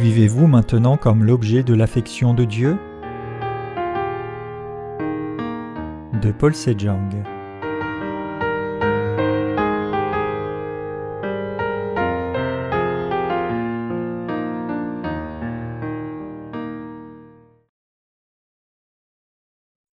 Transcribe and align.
Vivez-vous 0.00 0.46
maintenant 0.46 0.96
comme 0.96 1.24
l'objet 1.24 1.62
de 1.62 1.74
l'affection 1.74 2.32
de 2.32 2.46
Dieu? 2.46 2.78
De 6.22 6.32
Paul 6.32 6.54
Sejong. 6.54 7.22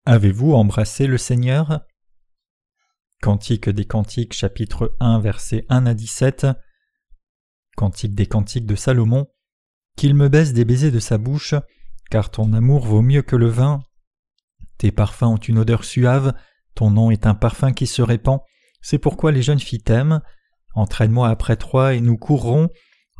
Avez-vous 0.04 0.52
embrassé 0.52 1.08
le 1.08 1.18
Seigneur? 1.18 1.80
Cantique 3.20 3.68
des 3.68 3.86
Cantiques 3.86 4.34
chapitre 4.34 4.94
1 5.00 5.18
versets 5.18 5.66
1 5.68 5.84
à 5.86 5.94
17 5.94 6.46
Cantique 7.76 8.14
des 8.14 8.26
Cantiques 8.26 8.66
de 8.66 8.76
Salomon 8.76 9.26
qu'il 9.96 10.14
me 10.14 10.28
baisse 10.28 10.52
des 10.52 10.64
baisers 10.64 10.92
de 10.92 10.98
sa 10.98 11.18
bouche, 11.18 11.54
car 12.10 12.30
ton 12.30 12.52
amour 12.52 12.86
vaut 12.86 13.02
mieux 13.02 13.22
que 13.22 13.36
le 13.36 13.48
vin. 13.48 13.80
Tes 14.78 14.92
parfums 14.92 15.22
ont 15.24 15.36
une 15.36 15.58
odeur 15.58 15.84
suave, 15.84 16.34
ton 16.74 16.90
nom 16.90 17.10
est 17.10 17.26
un 17.26 17.34
parfum 17.34 17.72
qui 17.72 17.86
se 17.86 18.02
répand, 18.02 18.40
c'est 18.82 18.98
pourquoi 18.98 19.32
les 19.32 19.42
jeunes 19.42 19.58
filles 19.58 19.82
t'aiment. 19.82 20.20
Entraîne-moi 20.74 21.28
après 21.28 21.56
toi 21.56 21.94
et 21.94 22.00
nous 22.00 22.16
courrons. 22.16 22.68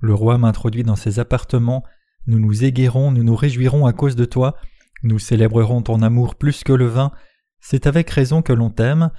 Le 0.03 0.15
roi 0.15 0.39
m'introduit 0.39 0.83
dans 0.83 0.95
ses 0.95 1.19
appartements, 1.19 1.83
nous 2.27 2.39
nous 2.39 2.65
éguerrons, 2.65 3.11
nous 3.11 3.25
nous 3.25 3.35
réjouirons 3.35 3.87
à 3.87 3.93
cause 3.93 4.15
de 4.15 4.27
toi, 4.27 4.55
nous 5.03 5.19
célébrerons 5.19 5.83
ton 5.83 6.03
amour 6.03 6.35
plus 6.35 6.63
que 6.63 6.73
le 6.73 6.87
vin, 6.87 7.11
c'est 7.61 7.87
avec 7.87 8.11
raison 8.11 8.43
que 8.43 8.53
l'on 8.53 8.71
t'aime. 8.71 9.11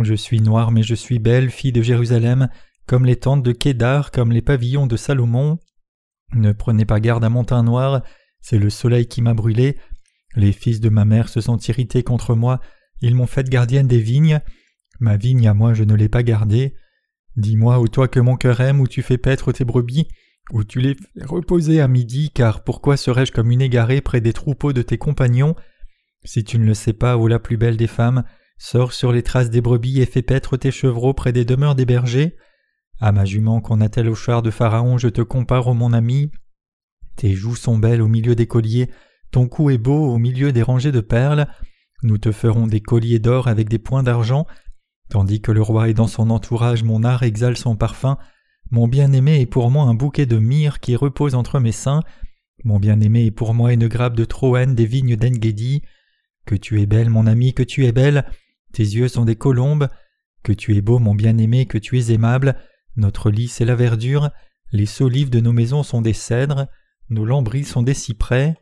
Je 0.00 0.14
suis 0.14 0.40
noire 0.40 0.72
mais 0.72 0.82
je 0.82 0.94
suis 0.94 1.18
belle, 1.18 1.50
fille 1.50 1.72
de 1.72 1.82
Jérusalem, 1.82 2.48
comme 2.86 3.04
les 3.04 3.16
tentes 3.16 3.42
de 3.42 3.52
Kédar, 3.52 4.10
comme 4.10 4.32
les 4.32 4.42
pavillons 4.42 4.86
de 4.86 4.96
Salomon. 4.96 5.58
Ne 6.34 6.52
prenez 6.52 6.84
pas 6.84 7.00
garde 7.00 7.24
à 7.24 7.28
mon 7.28 7.44
teint 7.44 7.62
noir, 7.62 8.02
c'est 8.40 8.58
le 8.58 8.70
soleil 8.70 9.06
qui 9.06 9.22
m'a 9.22 9.34
brûlé. 9.34 9.76
Les 10.34 10.52
fils 10.52 10.80
de 10.80 10.88
ma 10.88 11.04
mère 11.04 11.28
se 11.28 11.40
sont 11.40 11.58
irrités 11.58 12.02
contre 12.02 12.34
moi, 12.34 12.60
ils 13.00 13.14
m'ont 13.14 13.26
fait 13.26 13.48
gardienne 13.48 13.88
des 13.88 14.00
vignes. 14.00 14.40
Ma 15.00 15.16
vigne 15.16 15.48
à 15.48 15.54
moi 15.54 15.74
je 15.74 15.84
ne 15.84 15.94
l'ai 15.94 16.08
pas 16.08 16.22
gardée. 16.22 16.74
Dis-moi, 17.36 17.80
où 17.80 17.88
toi 17.88 18.08
que 18.08 18.20
mon 18.20 18.36
cœur 18.36 18.60
aime, 18.60 18.80
où 18.80 18.88
tu 18.88 19.02
fais 19.02 19.18
paître 19.18 19.52
tes 19.52 19.64
brebis, 19.64 20.08
où 20.52 20.64
tu 20.64 20.80
les 20.80 20.94
fais 20.94 21.24
reposer 21.24 21.80
à 21.80 21.88
midi, 21.88 22.30
car 22.30 22.64
pourquoi 22.64 22.96
serais-je 22.96 23.32
comme 23.32 23.50
une 23.50 23.60
égarée 23.60 24.00
près 24.00 24.22
des 24.22 24.32
troupeaux 24.32 24.72
de 24.72 24.82
tes 24.82 24.96
compagnons? 24.96 25.54
Si 26.24 26.44
tu 26.44 26.58
ne 26.58 26.64
le 26.64 26.74
sais 26.74 26.94
pas, 26.94 27.18
ô 27.18 27.28
la 27.28 27.38
plus 27.38 27.58
belle 27.58 27.76
des 27.76 27.86
femmes, 27.86 28.24
sors 28.58 28.92
sur 28.92 29.12
les 29.12 29.22
traces 29.22 29.50
des 29.50 29.60
brebis 29.60 30.00
et 30.00 30.06
fais 30.06 30.22
paître 30.22 30.56
tes 30.56 30.70
chevreaux 30.70 31.12
près 31.12 31.32
des 31.32 31.44
demeures 31.44 31.74
des 31.74 31.84
bergers. 31.84 32.36
À 33.00 33.12
ma 33.12 33.24
jument 33.24 33.60
qu'on 33.60 33.80
attelle 33.80 34.08
au 34.08 34.14
char 34.14 34.42
de 34.42 34.50
Pharaon, 34.50 34.98
je 34.98 35.08
te 35.08 35.20
compare, 35.22 35.68
ô 35.68 35.74
mon 35.74 35.92
ami. 35.92 36.30
Tes 37.16 37.34
joues 37.34 37.56
sont 37.56 37.78
belles 37.78 38.02
au 38.02 38.08
milieu 38.08 38.34
des 38.34 38.46
colliers, 38.46 38.90
ton 39.30 39.48
cou 39.48 39.70
est 39.70 39.78
beau 39.78 40.14
au 40.14 40.18
milieu 40.18 40.52
des 40.52 40.62
rangées 40.62 40.92
de 40.92 41.00
perles. 41.00 41.46
Nous 42.02 42.18
te 42.18 42.32
ferons 42.32 42.66
des 42.66 42.80
colliers 42.80 43.18
d'or 43.18 43.48
avec 43.48 43.68
des 43.68 43.78
points 43.78 44.02
d'argent. 44.02 44.46
Tandis 45.10 45.40
que 45.40 45.52
le 45.52 45.62
roi 45.62 45.88
est 45.88 45.94
dans 45.94 46.06
son 46.06 46.30
entourage, 46.30 46.82
mon 46.84 47.04
art 47.04 47.22
exhale 47.22 47.56
son 47.56 47.76
parfum. 47.76 48.18
Mon 48.70 48.88
bien-aimé 48.88 49.40
est 49.40 49.46
pour 49.46 49.70
moi 49.70 49.84
un 49.84 49.94
bouquet 49.94 50.26
de 50.26 50.38
myrrhe 50.38 50.80
qui 50.80 50.96
repose 50.96 51.34
entre 51.34 51.60
mes 51.60 51.72
seins. 51.72 52.02
Mon 52.64 52.78
bien-aimé 52.78 53.26
est 53.26 53.30
pour 53.30 53.54
moi 53.54 53.72
une 53.72 53.88
grappe 53.88 54.16
de 54.16 54.24
Troène 54.24 54.74
des 54.74 54.86
vignes 54.86 55.16
d'Engedi. 55.16 55.82
Que 56.46 56.54
tu 56.54 56.80
es 56.80 56.86
belle, 56.86 57.10
mon 57.10 57.26
ami, 57.26 57.54
que 57.54 57.62
tu 57.62 57.84
es 57.86 57.92
belle. 57.92 58.24
Tes 58.72 58.82
yeux 58.82 59.08
sont 59.08 59.24
des 59.24 59.36
colombes. 59.36 59.88
Que 60.42 60.52
tu 60.52 60.76
es 60.76 60.80
beau, 60.80 60.98
mon 60.98 61.14
bien-aimé, 61.14 61.66
que 61.66 61.78
tu 61.78 61.98
es 61.98 62.12
aimable. 62.12 62.56
Notre 62.96 63.30
lit 63.30 63.48
c'est 63.48 63.64
la 63.64 63.76
verdure, 63.76 64.30
les 64.72 64.86
solives 64.86 65.30
de 65.30 65.40
nos 65.40 65.52
maisons 65.52 65.82
sont 65.82 66.02
des 66.02 66.12
cèdres, 66.12 66.66
nos 67.08 67.24
lambris 67.24 67.64
sont 67.64 67.82
des 67.82 67.94
cyprès. 67.94 68.56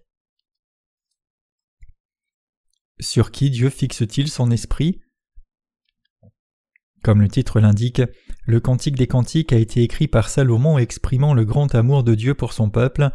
Sur 3.01 3.31
qui 3.31 3.51
Dieu 3.51 3.71
fixe-t-il 3.71 4.29
son 4.29 4.51
esprit? 4.51 5.01
Comme 7.03 7.21
le 7.21 7.29
titre 7.29 7.61
l'indique, 7.61 8.03
le 8.47 8.61
Cantique 8.61 8.97
des 8.97 9.07
Cantiques 9.07 9.53
a 9.53 9.59
été 9.59 9.83
écrit 9.83 10.09
par 10.09 10.29
Salomon 10.29 10.79
exprimant 10.79 11.35
le 11.35 11.45
grand 11.45 11.75
amour 11.75 12.03
de 12.03 12.15
Dieu 12.15 12.35
pour 12.35 12.53
son 12.53 12.71
peuple. 12.71 13.11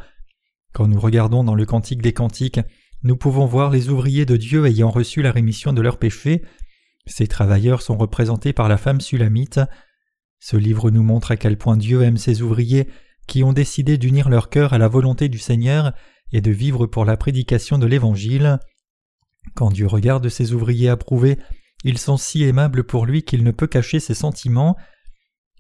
Quand 0.74 0.88
nous 0.88 1.00
regardons 1.00 1.44
dans 1.44 1.56
le 1.56 1.66
Cantique 1.66 2.02
des 2.02 2.14
Cantiques, 2.14 2.60
nous 3.02 3.16
pouvons 3.16 3.46
voir 3.46 3.72
les 3.72 3.90
ouvriers 3.90 4.26
de 4.26 4.38
Dieu 4.38 4.66
ayant 4.66 4.92
reçu 4.92 5.22
la 5.22 5.32
rémission 5.32 5.74
de 5.74 5.82
leurs 5.82 5.98
péchés. 5.98 6.44
Ces 7.08 7.28
travailleurs 7.28 7.82
sont 7.82 7.98
représentés 7.98 8.54
par 8.54 8.70
la 8.70 8.78
femme 8.78 9.02
sulamite. 9.02 9.60
Ce 10.40 10.56
livre 10.58 10.90
nous 10.90 11.04
montre 11.04 11.32
à 11.32 11.38
quel 11.38 11.58
point 11.58 11.78
Dieu 11.78 12.02
aime 12.02 12.18
ses 12.18 12.42
ouvriers 12.42 12.88
qui 13.28 13.44
ont 13.44 13.54
décidé 13.54 13.98
d'unir 13.98 14.30
leur 14.30 14.50
cœur 14.50 14.74
à 14.74 14.78
la 14.78 14.88
volonté 14.88 15.30
du 15.30 15.38
Seigneur 15.38 15.94
et 16.32 16.42
de 16.42 16.52
vivre 16.52 16.88
pour 16.88 17.06
la 17.06 17.18
prédication 17.18 17.78
de 17.78 17.86
l'Évangile. 17.86 18.60
Quand 19.56 19.70
Dieu 19.70 19.88
regarde 19.88 20.30
ses 20.30 20.54
ouvriers 20.54 20.90
approuvés, 20.90 21.38
ils 21.84 21.98
sont 21.98 22.18
si 22.18 22.44
aimables 22.44 22.84
pour 22.84 23.06
lui 23.06 23.24
qu'il 23.24 23.44
ne 23.44 23.52
peut 23.52 23.68
cacher 23.68 24.00
ses 24.00 24.14
sentiments. 24.14 24.76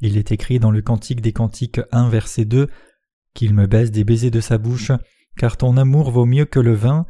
Il 0.02 0.18
est 0.18 0.32
écrit 0.32 0.60
dans 0.60 0.72
le 0.72 0.82
Cantique 0.82 1.22
des 1.22 1.34
Cantiques 1.34 1.82
1 1.92 2.10
verset 2.10 2.46
2 2.46 2.68
qu'il 3.34 3.54
me 3.54 3.68
baisse 3.68 3.92
des 3.92 4.04
baisers 4.04 4.32
de 4.32 4.42
sa 4.42 4.58
bouche, 4.58 4.92
car 5.38 5.56
ton 5.56 5.78
amour 5.78 6.12
vaut 6.12 6.26
mieux 6.26 6.46
que 6.46 6.60
le 6.60 6.74
vin. 6.74 7.06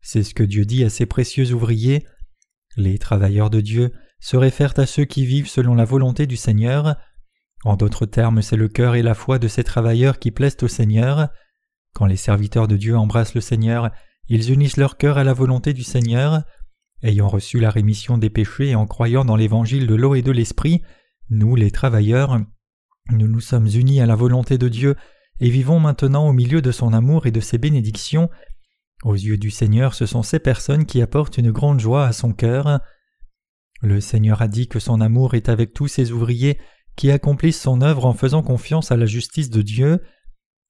C'est 0.00 0.22
ce 0.22 0.34
que 0.34 0.42
Dieu 0.42 0.64
dit 0.64 0.84
à 0.84 0.90
ses 0.90 1.06
précieux 1.06 1.52
ouvriers. 1.52 2.06
Les 2.76 2.98
travailleurs 2.98 3.50
de 3.50 3.60
Dieu 3.60 3.92
se 4.20 4.36
réfèrent 4.36 4.78
à 4.78 4.86
ceux 4.86 5.04
qui 5.04 5.24
vivent 5.24 5.48
selon 5.48 5.74
la 5.74 5.84
volonté 5.84 6.26
du 6.26 6.36
Seigneur. 6.36 6.96
En 7.64 7.76
d'autres 7.76 8.06
termes, 8.06 8.42
c'est 8.42 8.56
le 8.56 8.68
cœur 8.68 8.94
et 8.94 9.02
la 9.02 9.14
foi 9.14 9.38
de 9.38 9.48
ces 9.48 9.64
travailleurs 9.64 10.18
qui 10.18 10.30
plaisent 10.30 10.56
au 10.62 10.68
Seigneur. 10.68 11.28
Quand 11.94 12.06
les 12.06 12.16
serviteurs 12.16 12.68
de 12.68 12.76
Dieu 12.76 12.96
embrassent 12.96 13.34
le 13.34 13.40
Seigneur, 13.40 13.90
ils 14.28 14.52
unissent 14.52 14.76
leur 14.76 14.96
cœur 14.96 15.18
à 15.18 15.24
la 15.24 15.32
volonté 15.32 15.72
du 15.72 15.82
Seigneur. 15.82 16.42
Ayant 17.02 17.28
reçu 17.28 17.60
la 17.60 17.70
rémission 17.70 18.18
des 18.18 18.30
péchés 18.30 18.70
et 18.70 18.74
en 18.74 18.86
croyant 18.86 19.24
dans 19.24 19.36
l'évangile 19.36 19.86
de 19.86 19.94
l'eau 19.94 20.14
et 20.14 20.22
de 20.22 20.32
l'esprit, 20.32 20.82
nous, 21.30 21.54
les 21.54 21.70
travailleurs, 21.70 22.38
nous 23.10 23.28
nous 23.28 23.40
sommes 23.40 23.68
unis 23.68 24.00
à 24.00 24.06
la 24.06 24.16
volonté 24.16 24.58
de 24.58 24.68
Dieu 24.68 24.96
et 25.40 25.50
vivons 25.50 25.80
maintenant 25.80 26.28
au 26.28 26.32
milieu 26.32 26.60
de 26.60 26.72
son 26.72 26.92
amour 26.92 27.26
et 27.26 27.30
de 27.30 27.40
ses 27.40 27.58
bénédictions. 27.58 28.28
Aux 29.04 29.14
yeux 29.14 29.38
du 29.38 29.50
Seigneur, 29.50 29.94
ce 29.94 30.06
sont 30.06 30.22
ces 30.22 30.40
personnes 30.40 30.84
qui 30.84 31.00
apportent 31.00 31.38
une 31.38 31.52
grande 31.52 31.80
joie 31.80 32.06
à 32.06 32.12
son 32.12 32.32
cœur. 32.32 32.80
Le 33.80 34.00
Seigneur 34.00 34.42
a 34.42 34.48
dit 34.48 34.68
que 34.68 34.80
son 34.80 35.00
amour 35.00 35.34
est 35.34 35.48
avec 35.48 35.72
tous 35.72 35.88
ses 35.88 36.10
ouvriers 36.12 36.58
qui 36.96 37.10
accomplissent 37.10 37.60
son 37.60 37.80
œuvre 37.80 38.06
en 38.06 38.12
faisant 38.12 38.42
confiance 38.42 38.90
à 38.90 38.96
la 38.96 39.06
justice 39.06 39.50
de 39.50 39.62
Dieu. 39.62 40.02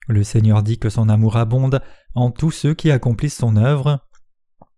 Le 0.08 0.22
Seigneur 0.24 0.62
dit 0.62 0.78
que 0.78 0.90
son 0.90 1.08
amour 1.08 1.36
abonde 1.36 1.80
en 2.14 2.30
tous 2.30 2.50
ceux 2.50 2.74
qui 2.74 2.90
accomplissent 2.90 3.38
son 3.38 3.56
œuvre. 3.56 4.00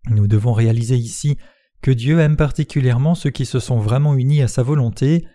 Nous 0.09 0.27
devons 0.27 0.53
réaliser 0.53 0.95
ici 0.95 1.37
que 1.81 1.91
Dieu 1.91 2.19
aime 2.19 2.37
particulièrement 2.37 3.15
ceux 3.15 3.31
qui 3.31 3.45
se 3.45 3.59
sont 3.59 3.79
vraiment 3.79 4.15
unis 4.15 4.41
à 4.41 4.47
sa 4.47 4.63
volonté. 4.63 5.25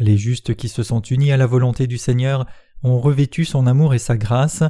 Les 0.00 0.16
justes 0.16 0.54
qui 0.54 0.68
se 0.68 0.82
sont 0.82 1.00
unis 1.00 1.30
à 1.30 1.36
la 1.36 1.46
volonté 1.46 1.86
du 1.86 1.98
Seigneur 1.98 2.46
ont 2.82 2.98
revêtu 2.98 3.44
son 3.44 3.66
amour 3.66 3.94
et 3.94 3.98
sa 3.98 4.16
grâce. 4.16 4.64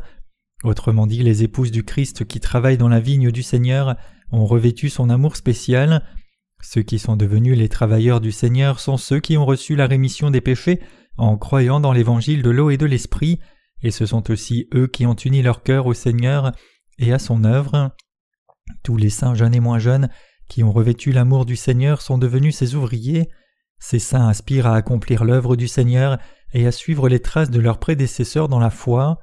Autrement 0.65 1.07
dit, 1.07 1.23
les 1.23 1.43
épouses 1.43 1.71
du 1.71 1.83
Christ 1.83 2.27
qui 2.27 2.41
travaillent 2.41 2.79
dans 2.79 2.89
la 2.89 3.01
vigne 3.01 3.31
du 3.31 3.43
Seigneur 3.43 3.97
ont 4.33 4.45
revêtu 4.45 4.89
son 4.89 5.09
amour 5.09 5.37
spécial. 5.37 6.03
Ceux 6.65 6.83
qui 6.83 6.99
sont 6.99 7.15
devenus 7.15 7.59
les 7.59 7.69
travailleurs 7.69 8.23
du 8.23 8.33
Seigneur 8.33 8.81
sont 8.81 8.97
ceux 8.97 9.21
qui 9.21 9.37
ont 9.37 9.45
reçu 9.45 9.77
la 9.77 9.87
rémission 9.87 10.31
des 10.31 10.41
péchés 10.41 10.81
en 11.19 11.37
croyant 11.37 11.79
dans 11.79 11.93
l'évangile 11.93 12.43
de 12.43 12.49
l'eau 12.49 12.71
et 12.71 12.79
de 12.79 12.87
l'esprit, 12.87 13.39
et 13.83 13.91
ce 13.91 14.07
sont 14.07 14.31
aussi 14.31 14.67
eux 14.75 14.87
qui 14.87 15.05
ont 15.05 15.15
uni 15.15 15.43
leur 15.43 15.63
cœur 15.63 15.85
au 15.87 15.93
Seigneur 15.93 16.53
et 16.99 17.13
à 17.13 17.19
son 17.19 17.45
œuvre. 17.45 17.95
Tous 18.83 18.97
les 18.97 19.11
saints 19.11 19.35
jeunes 19.35 19.55
et 19.55 19.61
moins 19.61 19.79
jeunes 19.79 20.09
qui 20.49 20.65
ont 20.65 20.73
revêtu 20.73 21.13
l'amour 21.13 21.45
du 21.45 21.55
Seigneur 21.55 22.01
sont 22.01 22.17
devenus 22.17 22.57
ses 22.57 22.75
ouvriers. 22.75 23.29
Ces 23.79 23.99
saints 23.99 24.27
aspirent 24.27 24.67
à 24.67 24.75
accomplir 24.75 25.25
l'œuvre 25.25 25.57
du 25.57 25.69
Seigneur 25.69 26.19
et 26.55 26.67
à 26.67 26.73
suivre 26.73 27.11
les 27.11 27.21
traces 27.21 27.51
de 27.51 27.61
leurs 27.61 27.79
prédécesseurs 27.79 28.49
dans 28.49 28.59
la 28.59 28.71
foi. 28.71 29.19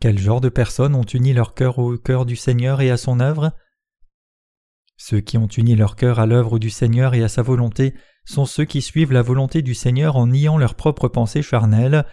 Quel 0.00 0.18
genre 0.18 0.40
de 0.40 0.50
personnes 0.50 0.94
ont 0.94 1.02
uni 1.02 1.32
leur 1.32 1.54
cœur 1.54 1.80
au 1.80 1.98
cœur 1.98 2.24
du 2.26 2.36
Seigneur 2.36 2.80
et 2.80 2.92
à 2.92 2.96
son 2.96 3.18
œuvre? 3.18 3.52
Ceux 4.96 5.20
qui 5.20 5.38
ont 5.38 5.48
uni 5.48 5.74
leur 5.74 5.96
cœur 5.96 6.18
à 6.18 6.26
l'œuvre 6.26 6.58
du 6.58 6.70
Seigneur 6.70 7.14
et 7.14 7.22
à 7.22 7.28
sa 7.28 7.42
volonté 7.42 7.94
sont 8.24 8.46
ceux 8.46 8.64
qui 8.64 8.80
suivent 8.80 9.12
la 9.12 9.22
volonté 9.22 9.62
du 9.62 9.74
Seigneur 9.74 10.16
en 10.16 10.28
niant 10.28 10.56
leurs 10.56 10.74
propres 10.74 11.08
pensées 11.08 11.42
charnelles. 11.42 12.04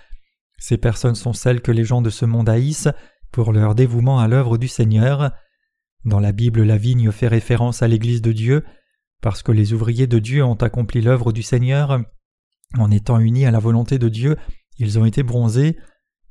Ces 0.57 0.77
personnes 0.77 1.15
sont 1.15 1.33
celles 1.33 1.61
que 1.61 1.71
les 1.71 1.85
gens 1.85 2.01
de 2.01 2.09
ce 2.09 2.25
monde 2.25 2.49
haïssent 2.49 2.89
pour 3.31 3.53
leur 3.53 3.75
dévouement 3.75 4.19
à 4.19 4.27
l'œuvre 4.27 4.57
du 4.57 4.67
Seigneur. 4.67 5.31
Dans 6.03 6.19
la 6.19 6.31
Bible, 6.31 6.63
la 6.63 6.77
vigne 6.77 7.11
fait 7.11 7.27
référence 7.27 7.81
à 7.81 7.87
l'Église 7.87 8.21
de 8.21 8.31
Dieu, 8.31 8.65
parce 9.21 9.43
que 9.43 9.51
les 9.51 9.73
ouvriers 9.73 10.07
de 10.07 10.19
Dieu 10.19 10.43
ont 10.43 10.55
accompli 10.55 11.01
l'œuvre 11.01 11.31
du 11.31 11.43
Seigneur. 11.43 12.01
En 12.77 12.91
étant 12.91 13.19
unis 13.19 13.45
à 13.45 13.51
la 13.51 13.59
volonté 13.59 13.99
de 13.99 14.09
Dieu, 14.09 14.37
ils 14.77 14.99
ont 14.99 15.05
été 15.05 15.23
bronzés. 15.23 15.77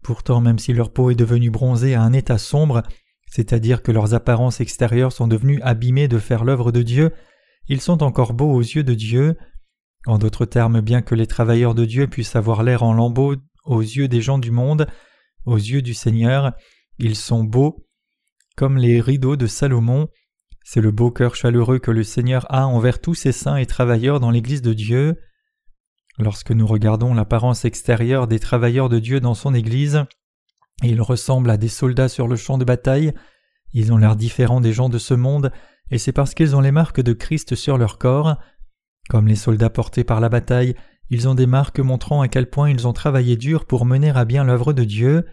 Pourtant, 0.02 0.40
même 0.40 0.58
si 0.58 0.72
leur 0.72 0.92
peau 0.92 1.10
est 1.10 1.14
devenue 1.14 1.50
bronzée 1.50 1.94
à 1.94 2.02
un 2.02 2.12
état 2.12 2.38
sombre, 2.38 2.82
c'est-à-dire 3.30 3.82
que 3.82 3.92
leurs 3.92 4.14
apparences 4.14 4.60
extérieures 4.60 5.12
sont 5.12 5.28
devenues 5.28 5.62
abîmées 5.62 6.08
de 6.08 6.18
faire 6.18 6.44
l'œuvre 6.44 6.72
de 6.72 6.82
Dieu, 6.82 7.12
ils 7.68 7.80
sont 7.80 8.02
encore 8.02 8.34
beaux 8.34 8.52
aux 8.52 8.60
yeux 8.60 8.82
de 8.82 8.94
Dieu. 8.94 9.36
En 10.06 10.18
d'autres 10.18 10.44
termes, 10.44 10.80
bien 10.80 11.02
que 11.02 11.14
les 11.14 11.26
travailleurs 11.26 11.74
de 11.74 11.84
Dieu 11.84 12.08
puissent 12.08 12.36
avoir 12.36 12.62
l'air 12.62 12.82
en 12.82 12.92
lambeaux 12.92 13.36
aux 13.64 13.80
yeux 13.80 14.08
des 14.08 14.20
gens 14.20 14.38
du 14.38 14.50
monde, 14.50 14.88
aux 15.44 15.56
yeux 15.56 15.82
du 15.82 15.94
Seigneur, 15.94 16.52
ils 16.98 17.16
sont 17.16 17.44
beaux, 17.44 17.86
comme 18.56 18.76
les 18.76 19.00
rideaux 19.00 19.36
de 19.36 19.46
Salomon. 19.46 20.08
C'est 20.64 20.80
le 20.80 20.90
beau 20.90 21.10
cœur 21.10 21.34
chaleureux 21.34 21.78
que 21.78 21.90
le 21.90 22.02
Seigneur 22.02 22.46
a 22.52 22.66
envers 22.66 23.00
tous 23.00 23.14
ses 23.14 23.32
saints 23.32 23.56
et 23.56 23.66
travailleurs 23.66 24.20
dans 24.20 24.30
l'Église 24.30 24.62
de 24.62 24.72
Dieu. 24.72 25.16
Lorsque 26.18 26.50
nous 26.50 26.66
regardons 26.66 27.14
l'apparence 27.14 27.64
extérieure 27.64 28.26
des 28.26 28.40
travailleurs 28.40 28.88
de 28.88 28.98
Dieu 28.98 29.20
dans 29.20 29.34
son 29.34 29.54
Église, 29.54 30.04
ils 30.88 31.02
ressemblent 31.02 31.50
à 31.50 31.56
des 31.56 31.68
soldats 31.68 32.08
sur 32.08 32.26
le 32.26 32.36
champ 32.36 32.58
de 32.58 32.64
bataille, 32.64 33.12
ils 33.72 33.92
ont 33.92 33.98
l'air 33.98 34.16
différents 34.16 34.60
des 34.60 34.72
gens 34.72 34.88
de 34.88 34.98
ce 34.98 35.14
monde, 35.14 35.52
et 35.90 35.98
c'est 35.98 36.12
parce 36.12 36.34
qu'ils 36.34 36.56
ont 36.56 36.60
les 36.60 36.72
marques 36.72 37.00
de 37.00 37.12
Christ 37.12 37.54
sur 37.54 37.78
leur 37.78 37.98
corps. 37.98 38.36
Comme 39.08 39.26
les 39.26 39.36
soldats 39.36 39.70
portés 39.70 40.04
par 40.04 40.20
la 40.20 40.28
bataille, 40.28 40.74
ils 41.10 41.28
ont 41.28 41.34
des 41.34 41.46
marques 41.46 41.80
montrant 41.80 42.20
à 42.20 42.28
quel 42.28 42.48
point 42.48 42.70
ils 42.70 42.86
ont 42.86 42.92
travaillé 42.92 43.36
dur 43.36 43.66
pour 43.66 43.84
mener 43.84 44.10
à 44.10 44.24
bien 44.24 44.44
l'œuvre 44.44 44.72
de 44.72 44.84
Dieu. 44.84 45.26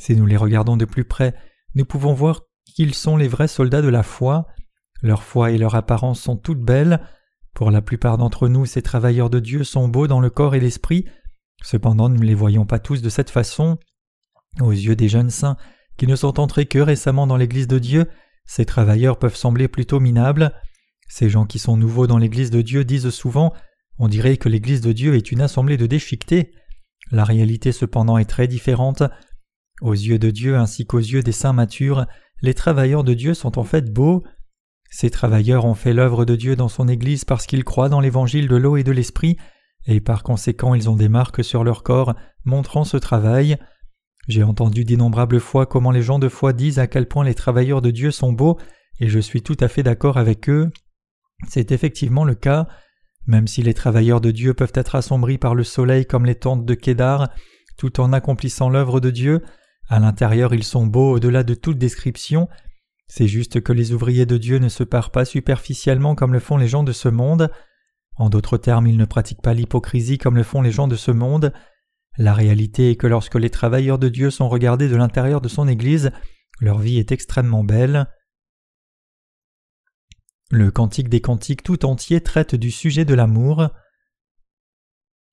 Si 0.00 0.16
nous 0.16 0.26
les 0.26 0.36
regardons 0.36 0.76
de 0.76 0.84
plus 0.84 1.04
près, 1.04 1.34
nous 1.74 1.84
pouvons 1.84 2.12
voir 2.12 2.42
qu'ils 2.64 2.94
sont 2.94 3.16
les 3.16 3.28
vrais 3.28 3.48
soldats 3.48 3.82
de 3.82 3.88
la 3.88 4.02
foi. 4.02 4.46
Leur 5.02 5.22
foi 5.22 5.52
et 5.52 5.58
leur 5.58 5.76
apparence 5.76 6.20
sont 6.20 6.36
toutes 6.36 6.60
belles. 6.60 7.00
Pour 7.54 7.70
la 7.70 7.80
plupart 7.80 8.18
d'entre 8.18 8.48
nous, 8.48 8.66
ces 8.66 8.82
travailleurs 8.82 9.30
de 9.30 9.38
Dieu 9.38 9.62
sont 9.62 9.88
beaux 9.88 10.08
dans 10.08 10.20
le 10.20 10.30
corps 10.30 10.54
et 10.54 10.60
l'esprit. 10.60 11.06
Cependant, 11.62 12.08
nous 12.08 12.18
ne 12.18 12.26
les 12.26 12.34
voyons 12.34 12.66
pas 12.66 12.80
tous 12.80 13.00
de 13.00 13.08
cette 13.08 13.30
façon. 13.30 13.78
Aux 14.60 14.72
yeux 14.72 14.96
des 14.96 15.08
jeunes 15.08 15.30
saints, 15.30 15.56
qui 15.96 16.06
ne 16.06 16.16
sont 16.16 16.40
entrés 16.40 16.66
que 16.66 16.78
récemment 16.78 17.26
dans 17.26 17.36
l'Église 17.36 17.68
de 17.68 17.78
Dieu, 17.78 18.06
ces 18.46 18.64
travailleurs 18.64 19.18
peuvent 19.18 19.36
sembler 19.36 19.68
plutôt 19.68 20.00
minables. 20.00 20.52
Ces 21.08 21.28
gens 21.28 21.46
qui 21.46 21.58
sont 21.58 21.76
nouveaux 21.76 22.06
dans 22.06 22.18
l'Église 22.18 22.50
de 22.50 22.62
Dieu 22.62 22.84
disent 22.84 23.10
souvent 23.10 23.52
On 23.98 24.08
dirait 24.08 24.36
que 24.36 24.48
l'Église 24.48 24.80
de 24.80 24.92
Dieu 24.92 25.14
est 25.14 25.32
une 25.32 25.40
assemblée 25.40 25.76
de 25.76 25.86
déchiquetés. 25.86 26.52
La 27.10 27.24
réalité 27.24 27.72
cependant 27.72 28.18
est 28.18 28.24
très 28.24 28.48
différente. 28.48 29.02
Aux 29.80 29.92
yeux 29.92 30.18
de 30.18 30.30
Dieu 30.30 30.56
ainsi 30.56 30.86
qu'aux 30.86 30.98
yeux 30.98 31.22
des 31.22 31.32
saints 31.32 31.52
matures, 31.52 32.06
les 32.42 32.54
travailleurs 32.54 33.04
de 33.04 33.14
Dieu 33.14 33.34
sont 33.34 33.58
en 33.58 33.64
fait 33.64 33.92
beaux. 33.92 34.24
Ces 34.90 35.10
travailleurs 35.10 35.64
ont 35.64 35.74
fait 35.74 35.92
l'œuvre 35.92 36.24
de 36.24 36.36
Dieu 36.36 36.56
dans 36.56 36.68
son 36.68 36.88
Église 36.88 37.24
parce 37.24 37.46
qu'ils 37.46 37.64
croient 37.64 37.88
dans 37.88 38.00
l'évangile 38.00 38.48
de 38.48 38.56
l'eau 38.56 38.76
et 38.76 38.84
de 38.84 38.92
l'esprit, 38.92 39.36
et 39.86 40.00
par 40.00 40.22
conséquent 40.22 40.74
ils 40.74 40.88
ont 40.88 40.96
des 40.96 41.08
marques 41.08 41.44
sur 41.44 41.64
leur 41.64 41.82
corps 41.82 42.14
montrant 42.44 42.84
ce 42.84 42.96
travail. 42.96 43.58
J'ai 44.28 44.42
entendu 44.42 44.84
d'innombrables 44.84 45.40
fois 45.40 45.66
comment 45.66 45.90
les 45.90 46.02
gens 46.02 46.18
de 46.18 46.28
foi 46.28 46.52
disent 46.52 46.78
à 46.78 46.86
quel 46.86 47.06
point 47.06 47.24
les 47.24 47.34
travailleurs 47.34 47.82
de 47.82 47.90
Dieu 47.90 48.10
sont 48.10 48.32
beaux, 48.32 48.58
et 48.98 49.08
je 49.08 49.18
suis 49.18 49.42
tout 49.42 49.56
à 49.60 49.68
fait 49.68 49.82
d'accord 49.82 50.16
avec 50.16 50.48
eux. 50.48 50.70
C'est 51.48 51.70
effectivement 51.72 52.24
le 52.24 52.34
cas. 52.34 52.66
Même 53.26 53.46
si 53.46 53.62
les 53.62 53.74
travailleurs 53.74 54.20
de 54.20 54.30
Dieu 54.30 54.54
peuvent 54.54 54.72
être 54.74 54.94
assombris 54.94 55.38
par 55.38 55.54
le 55.54 55.64
soleil 55.64 56.06
comme 56.06 56.26
les 56.26 56.36
tentes 56.36 56.64
de 56.64 56.74
Kédar, 56.74 57.28
tout 57.76 58.00
en 58.00 58.12
accomplissant 58.12 58.68
l'œuvre 58.68 59.00
de 59.00 59.10
Dieu, 59.10 59.42
à 59.88 59.98
l'intérieur 59.98 60.54
ils 60.54 60.64
sont 60.64 60.86
beaux 60.86 61.12
au-delà 61.12 61.42
de 61.42 61.54
toute 61.54 61.78
description. 61.78 62.48
C'est 63.08 63.28
juste 63.28 63.60
que 63.60 63.72
les 63.72 63.92
ouvriers 63.92 64.26
de 64.26 64.36
Dieu 64.36 64.58
ne 64.58 64.68
se 64.68 64.84
parent 64.84 65.10
pas 65.10 65.24
superficiellement 65.24 66.14
comme 66.14 66.32
le 66.32 66.40
font 66.40 66.56
les 66.56 66.68
gens 66.68 66.82
de 66.82 66.92
ce 66.92 67.08
monde. 67.08 67.50
En 68.16 68.30
d'autres 68.30 68.56
termes, 68.56 68.86
ils 68.86 68.96
ne 68.96 69.04
pratiquent 69.04 69.42
pas 69.42 69.54
l'hypocrisie 69.54 70.18
comme 70.18 70.36
le 70.36 70.42
font 70.42 70.62
les 70.62 70.72
gens 70.72 70.88
de 70.88 70.96
ce 70.96 71.10
monde. 71.10 71.52
La 72.18 72.32
réalité 72.32 72.90
est 72.90 72.96
que 72.96 73.06
lorsque 73.06 73.34
les 73.34 73.50
travailleurs 73.50 73.98
de 73.98 74.08
Dieu 74.08 74.30
sont 74.30 74.48
regardés 74.48 74.88
de 74.88 74.96
l'intérieur 74.96 75.40
de 75.40 75.48
son 75.48 75.68
Église, 75.68 76.12
leur 76.60 76.78
vie 76.78 76.98
est 76.98 77.12
extrêmement 77.12 77.64
belle. 77.64 78.06
Le 80.50 80.70
Cantique 80.70 81.08
des 81.08 81.20
Cantiques 81.20 81.62
tout 81.62 81.84
entier 81.84 82.22
traite 82.22 82.54
du 82.54 82.70
sujet 82.70 83.04
de 83.04 83.14
l'amour. 83.14 83.68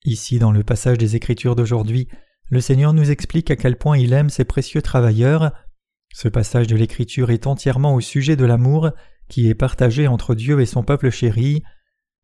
Ici, 0.04 0.40
dans 0.40 0.52
le 0.52 0.64
passage 0.64 0.98
des 0.98 1.16
Écritures 1.16 1.56
d'aujourd'hui, 1.56 2.10
le 2.50 2.60
Seigneur 2.60 2.94
nous 2.94 3.10
explique 3.10 3.50
à 3.50 3.56
quel 3.56 3.78
point 3.78 3.98
il 3.98 4.12
aime 4.12 4.30
ses 4.30 4.44
précieux 4.44 4.82
travailleurs. 4.82 5.54
Ce 6.14 6.28
passage 6.28 6.68
de 6.68 6.76
l'Écriture 6.76 7.32
est 7.32 7.48
entièrement 7.48 7.96
au 7.96 8.02
sujet 8.02 8.36
de 8.36 8.46
l'amour 8.46 8.92
qui 9.30 9.48
est 9.48 9.56
partagé 9.56 10.08
entre 10.08 10.36
Dieu 10.36 10.60
et 10.60 10.66
son 10.66 10.84
peuple 10.84 11.10
chéri. 11.10 11.64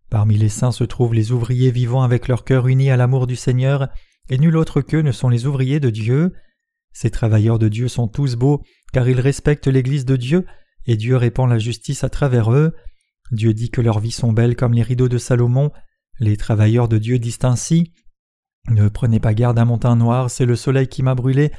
Parmi 0.09 0.37
les 0.37 0.49
saints 0.49 0.73
se 0.73 0.83
trouvent 0.83 1.13
les 1.13 1.31
ouvriers 1.31 1.71
vivant 1.71 2.03
avec 2.03 2.27
leur 2.27 2.43
cœur 2.43 2.67
uni 2.67 2.89
à 2.91 2.97
l'amour 2.97 3.25
du 3.25 3.37
Seigneur 3.37 3.87
et 4.29 4.37
nul 4.37 4.57
autre 4.57 4.81
qu'eux 4.81 5.01
ne 5.01 5.11
sont 5.11 5.29
les 5.29 5.45
ouvriers 5.45 5.79
de 5.79 5.89
Dieu. 5.89 6.33
Ces 6.93 7.09
travailleurs 7.09 7.59
de 7.59 7.67
Dieu 7.67 7.87
sont 7.87 8.07
tous 8.07 8.35
beaux, 8.35 8.63
car 8.93 9.07
ils 9.07 9.19
respectent 9.19 9.67
l'Église 9.67 10.05
de 10.05 10.15
Dieu, 10.15 10.45
et 10.85 10.97
Dieu 10.97 11.17
répand 11.17 11.49
la 11.49 11.59
justice 11.59 12.03
à 12.03 12.09
travers 12.09 12.51
eux. 12.51 12.73
Dieu 13.31 13.53
dit 13.53 13.69
que 13.69 13.81
leurs 13.81 13.99
vies 13.99 14.11
sont 14.11 14.33
belles 14.33 14.55
comme 14.55 14.73
les 14.73 14.81
rideaux 14.81 15.09
de 15.09 15.17
Salomon. 15.17 15.71
Les 16.19 16.37
travailleurs 16.37 16.87
de 16.87 16.97
Dieu 16.97 17.19
disent 17.19 17.39
ainsi 17.43 17.93
Ne 18.69 18.89
prenez 18.89 19.19
pas 19.19 19.33
garde 19.33 19.59
à 19.59 19.65
mon 19.65 19.77
teint 19.77 19.95
noir, 19.95 20.29
c'est 20.29 20.45
le 20.45 20.55
soleil 20.55 20.87
qui 20.87 21.03
m'a 21.03 21.15
brûlé. 21.15 21.51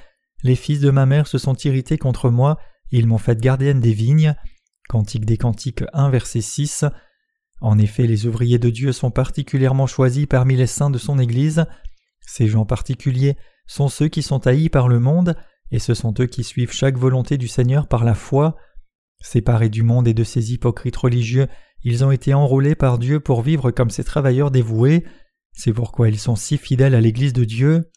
Les 0.42 0.56
fils 0.56 0.80
de 0.80 0.90
ma 0.90 1.06
mère 1.06 1.26
se 1.26 1.38
sont 1.38 1.54
irrités 1.54 1.98
contre 1.98 2.30
moi, 2.30 2.58
ils 2.90 3.06
m'ont 3.06 3.18
fait 3.18 3.40
gardienne 3.40 3.80
des 3.80 3.92
vignes. 3.92 4.34
Cantique 4.88 5.24
des 5.24 5.36
Cantiques 5.36 5.84
1, 5.92 6.10
verset 6.10 6.40
6. 6.40 6.84
En 7.60 7.78
effet, 7.78 8.06
les 8.06 8.26
ouvriers 8.26 8.58
de 8.58 8.70
Dieu 8.70 8.90
sont 8.92 9.10
particulièrement 9.10 9.86
choisis 9.86 10.26
parmi 10.26 10.56
les 10.56 10.66
saints 10.66 10.90
de 10.90 10.98
son 10.98 11.18
Église. 11.18 11.66
Ces 12.32 12.46
gens 12.46 12.64
particuliers 12.64 13.36
sont 13.66 13.88
ceux 13.88 14.06
qui 14.06 14.22
sont 14.22 14.46
haïs 14.46 14.68
par 14.68 14.86
le 14.86 15.00
monde, 15.00 15.34
et 15.72 15.80
ce 15.80 15.94
sont 15.94 16.14
eux 16.20 16.26
qui 16.26 16.44
suivent 16.44 16.70
chaque 16.70 16.96
volonté 16.96 17.36
du 17.38 17.48
Seigneur 17.48 17.88
par 17.88 18.04
la 18.04 18.14
foi. 18.14 18.56
Séparés 19.20 19.68
du 19.68 19.82
monde 19.82 20.06
et 20.06 20.14
de 20.14 20.22
ces 20.22 20.52
hypocrites 20.52 20.96
religieux, 20.96 21.48
ils 21.82 22.04
ont 22.04 22.12
été 22.12 22.32
enrôlés 22.32 22.76
par 22.76 22.98
Dieu 22.98 23.18
pour 23.18 23.42
vivre 23.42 23.72
comme 23.72 23.90
ces 23.90 24.04
travailleurs 24.04 24.52
dévoués. 24.52 25.04
C'est 25.52 25.72
pourquoi 25.72 26.08
ils 26.08 26.20
sont 26.20 26.36
si 26.36 26.56
fidèles 26.56 26.94
à 26.94 27.00
l'Église 27.00 27.32
de 27.32 27.42
Dieu. 27.42 27.90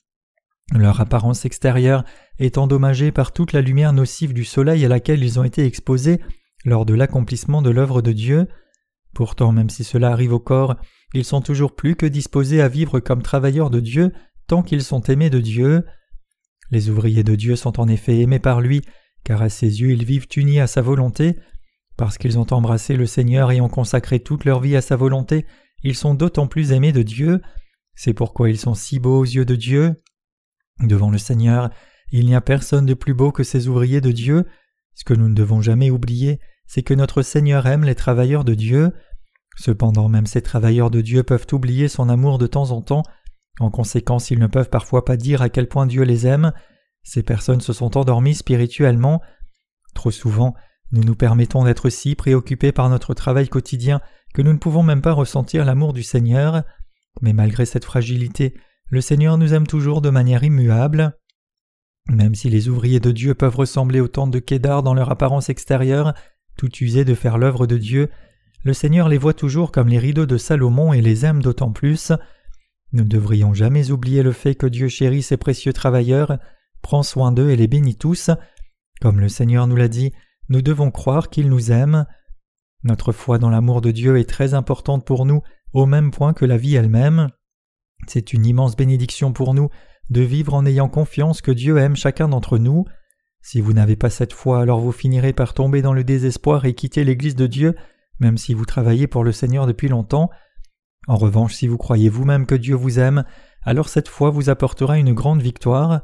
Leur 0.73 0.99
apparence 0.99 1.45
extérieure 1.45 2.03
est 2.39 2.57
endommagée 2.57 3.11
par 3.11 3.33
toute 3.33 3.53
la 3.53 3.61
lumière 3.61 3.93
nocive 3.93 4.33
du 4.33 4.45
soleil 4.45 4.83
à 4.83 4.87
laquelle 4.89 5.23
ils 5.23 5.39
ont 5.39 5.43
été 5.43 5.63
exposés 5.63 6.19
lors 6.65 6.87
de 6.87 6.95
l'accomplissement 6.95 7.61
de 7.61 7.69
l'œuvre 7.69 8.01
de 8.01 8.11
Dieu. 8.11 8.47
Pourtant, 9.13 9.51
même 9.51 9.69
si 9.69 9.83
cela 9.83 10.11
arrive 10.11 10.33
au 10.33 10.39
corps, 10.39 10.75
ils 11.13 11.25
sont 11.25 11.41
toujours 11.41 11.75
plus 11.75 11.95
que 11.95 12.05
disposés 12.05 12.61
à 12.61 12.67
vivre 12.67 12.99
comme 12.99 13.21
travailleurs 13.21 13.69
de 13.69 13.79
Dieu 13.79 14.11
tant 14.47 14.63
qu'ils 14.63 14.83
sont 14.83 15.01
aimés 15.03 15.29
de 15.29 15.39
Dieu. 15.39 15.85
Les 16.71 16.89
ouvriers 16.89 17.23
de 17.23 17.35
Dieu 17.35 17.55
sont 17.55 17.79
en 17.79 17.87
effet 17.87 18.19
aimés 18.19 18.39
par 18.39 18.61
lui, 18.61 18.81
car 19.23 19.41
à 19.41 19.49
ses 19.49 19.81
yeux 19.81 19.91
ils 19.91 20.05
vivent 20.05 20.27
unis 20.35 20.59
à 20.59 20.67
sa 20.67 20.81
volonté. 20.81 21.37
Parce 21.95 22.17
qu'ils 22.17 22.39
ont 22.39 22.51
embrassé 22.51 22.95
le 22.95 23.05
Seigneur 23.05 23.51
et 23.51 23.61
ont 23.61 23.69
consacré 23.69 24.19
toute 24.19 24.45
leur 24.45 24.59
vie 24.59 24.75
à 24.75 24.81
sa 24.81 24.95
volonté, 24.95 25.45
ils 25.83 25.95
sont 25.95 26.15
d'autant 26.15 26.47
plus 26.47 26.71
aimés 26.71 26.91
de 26.91 27.03
Dieu. 27.03 27.41
C'est 27.93 28.13
pourquoi 28.13 28.49
ils 28.49 28.57
sont 28.57 28.73
si 28.73 28.99
beaux 28.99 29.19
aux 29.19 29.25
yeux 29.25 29.45
de 29.45 29.55
Dieu. 29.55 30.01
Devant 30.79 31.11
le 31.11 31.17
Seigneur, 31.17 31.69
il 32.11 32.25
n'y 32.25 32.35
a 32.35 32.41
personne 32.41 32.85
de 32.85 32.93
plus 32.93 33.13
beau 33.13 33.31
que 33.31 33.43
ces 33.43 33.67
ouvriers 33.67 34.01
de 34.01 34.11
Dieu. 34.11 34.45
Ce 34.95 35.03
que 35.03 35.13
nous 35.13 35.29
ne 35.29 35.35
devons 35.35 35.61
jamais 35.61 35.89
oublier, 35.89 36.39
c'est 36.67 36.83
que 36.83 36.93
notre 36.93 37.21
Seigneur 37.21 37.65
aime 37.67 37.83
les 37.83 37.95
travailleurs 37.95 38.43
de 38.43 38.53
Dieu. 38.53 38.91
Cependant 39.55 40.09
même 40.09 40.25
ces 40.25 40.41
travailleurs 40.41 40.89
de 40.89 41.01
Dieu 41.01 41.23
peuvent 41.23 41.47
oublier 41.51 41.87
son 41.87 42.09
amour 42.09 42.37
de 42.37 42.47
temps 42.47 42.71
en 42.71 42.81
temps, 42.81 43.03
en 43.59 43.69
conséquence 43.69 44.31
ils 44.31 44.39
ne 44.39 44.47
peuvent 44.47 44.69
parfois 44.69 45.05
pas 45.05 45.17
dire 45.17 45.41
à 45.41 45.49
quel 45.49 45.67
point 45.67 45.85
Dieu 45.85 46.03
les 46.03 46.25
aime, 46.25 46.51
ces 47.03 47.21
personnes 47.21 47.61
se 47.61 47.73
sont 47.73 47.97
endormies 47.97 48.35
spirituellement. 48.35 49.21
Trop 49.93 50.11
souvent, 50.11 50.55
nous 50.91 51.03
nous 51.03 51.15
permettons 51.15 51.63
d'être 51.63 51.89
si 51.89 52.15
préoccupés 52.15 52.71
par 52.71 52.89
notre 52.89 53.13
travail 53.13 53.49
quotidien 53.49 54.01
que 54.33 54.41
nous 54.41 54.53
ne 54.53 54.57
pouvons 54.57 54.83
même 54.83 55.01
pas 55.01 55.13
ressentir 55.13 55.65
l'amour 55.65 55.93
du 55.93 56.01
Seigneur, 56.01 56.63
mais 57.21 57.33
malgré 57.33 57.65
cette 57.65 57.85
fragilité, 57.85 58.55
le 58.87 59.01
Seigneur 59.01 59.37
nous 59.37 59.53
aime 59.53 59.67
toujours 59.67 60.01
de 60.01 60.09
manière 60.09 60.43
immuable. 60.43 61.17
Même 62.09 62.35
si 62.35 62.49
les 62.49 62.67
ouvriers 62.67 62.99
de 62.99 63.11
Dieu 63.11 63.33
peuvent 63.33 63.55
ressembler 63.55 63.99
au 63.99 64.07
temps 64.07 64.27
de 64.27 64.39
Kédar 64.39 64.83
dans 64.83 64.93
leur 64.93 65.11
apparence 65.11 65.49
extérieure, 65.49 66.13
tout 66.57 66.71
usés 66.81 67.05
de 67.05 67.15
faire 67.15 67.37
l'œuvre 67.37 67.67
de 67.67 67.77
Dieu, 67.77 68.09
le 68.63 68.73
Seigneur 68.73 69.09
les 69.09 69.17
voit 69.17 69.33
toujours 69.33 69.71
comme 69.71 69.89
les 69.89 69.99
rideaux 69.99 70.25
de 70.25 70.37
Salomon 70.37 70.93
et 70.93 71.01
les 71.01 71.25
aime 71.25 71.41
d'autant 71.41 71.71
plus. 71.71 72.13
Nous 72.93 73.03
ne 73.03 73.09
devrions 73.09 73.53
jamais 73.53 73.91
oublier 73.91 74.23
le 74.23 74.31
fait 74.31 74.55
que 74.55 74.67
Dieu 74.67 74.87
chérit 74.87 75.21
ses 75.21 75.37
précieux 75.37 75.73
travailleurs, 75.73 76.37
prend 76.81 77.03
soin 77.03 77.31
d'eux 77.31 77.49
et 77.49 77.55
les 77.55 77.67
bénit 77.67 77.97
tous. 77.97 78.29
Comme 79.01 79.19
le 79.19 79.27
Seigneur 79.27 79.67
nous 79.67 79.75
l'a 79.75 79.89
dit, 79.89 80.13
nous 80.47 80.61
devons 80.61 80.91
croire 80.91 81.29
qu'il 81.29 81.49
nous 81.49 81.71
aime. 81.71 82.05
Notre 82.83 83.11
foi 83.11 83.37
dans 83.37 83.49
l'amour 83.49 83.81
de 83.81 83.91
Dieu 83.91 84.17
est 84.17 84.29
très 84.29 84.53
importante 84.53 85.05
pour 85.05 85.25
nous, 85.25 85.41
au 85.73 85.85
même 85.85 86.11
point 86.11 86.33
que 86.33 86.45
la 86.45 86.57
vie 86.57 86.75
elle-même. 86.75 87.29
C'est 88.07 88.33
une 88.33 88.45
immense 88.45 88.75
bénédiction 88.75 89.33
pour 89.33 89.53
nous 89.53 89.69
de 90.09 90.21
vivre 90.21 90.53
en 90.53 90.65
ayant 90.65 90.89
confiance 90.89 91.41
que 91.41 91.51
Dieu 91.51 91.77
aime 91.77 91.95
chacun 91.95 92.29
d'entre 92.29 92.57
nous. 92.57 92.85
Si 93.43 93.61
vous 93.61 93.73
n'avez 93.73 93.95
pas 93.95 94.09
cette 94.09 94.33
foi, 94.33 94.59
alors 94.59 94.79
vous 94.79 94.91
finirez 94.91 95.33
par 95.33 95.53
tomber 95.53 95.83
dans 95.83 95.93
le 95.93 96.03
désespoir 96.03 96.65
et 96.65 96.73
quitter 96.73 97.03
l'Église 97.03 97.35
de 97.35 97.45
Dieu 97.45 97.75
même 98.19 98.37
si 98.37 98.53
vous 98.53 98.65
travaillez 98.65 99.07
pour 99.07 99.23
le 99.23 99.31
Seigneur 99.31 99.67
depuis 99.67 99.87
longtemps. 99.87 100.29
En 101.07 101.17
revanche, 101.17 101.53
si 101.53 101.67
vous 101.67 101.77
croyez 101.77 102.09
vous-même 102.09 102.45
que 102.45 102.55
Dieu 102.55 102.75
vous 102.75 102.99
aime, 102.99 103.25
alors 103.61 103.89
cette 103.89 104.07
foi 104.07 104.29
vous 104.29 104.49
apportera 104.49 104.97
une 104.97 105.13
grande 105.13 105.41
victoire. 105.41 106.01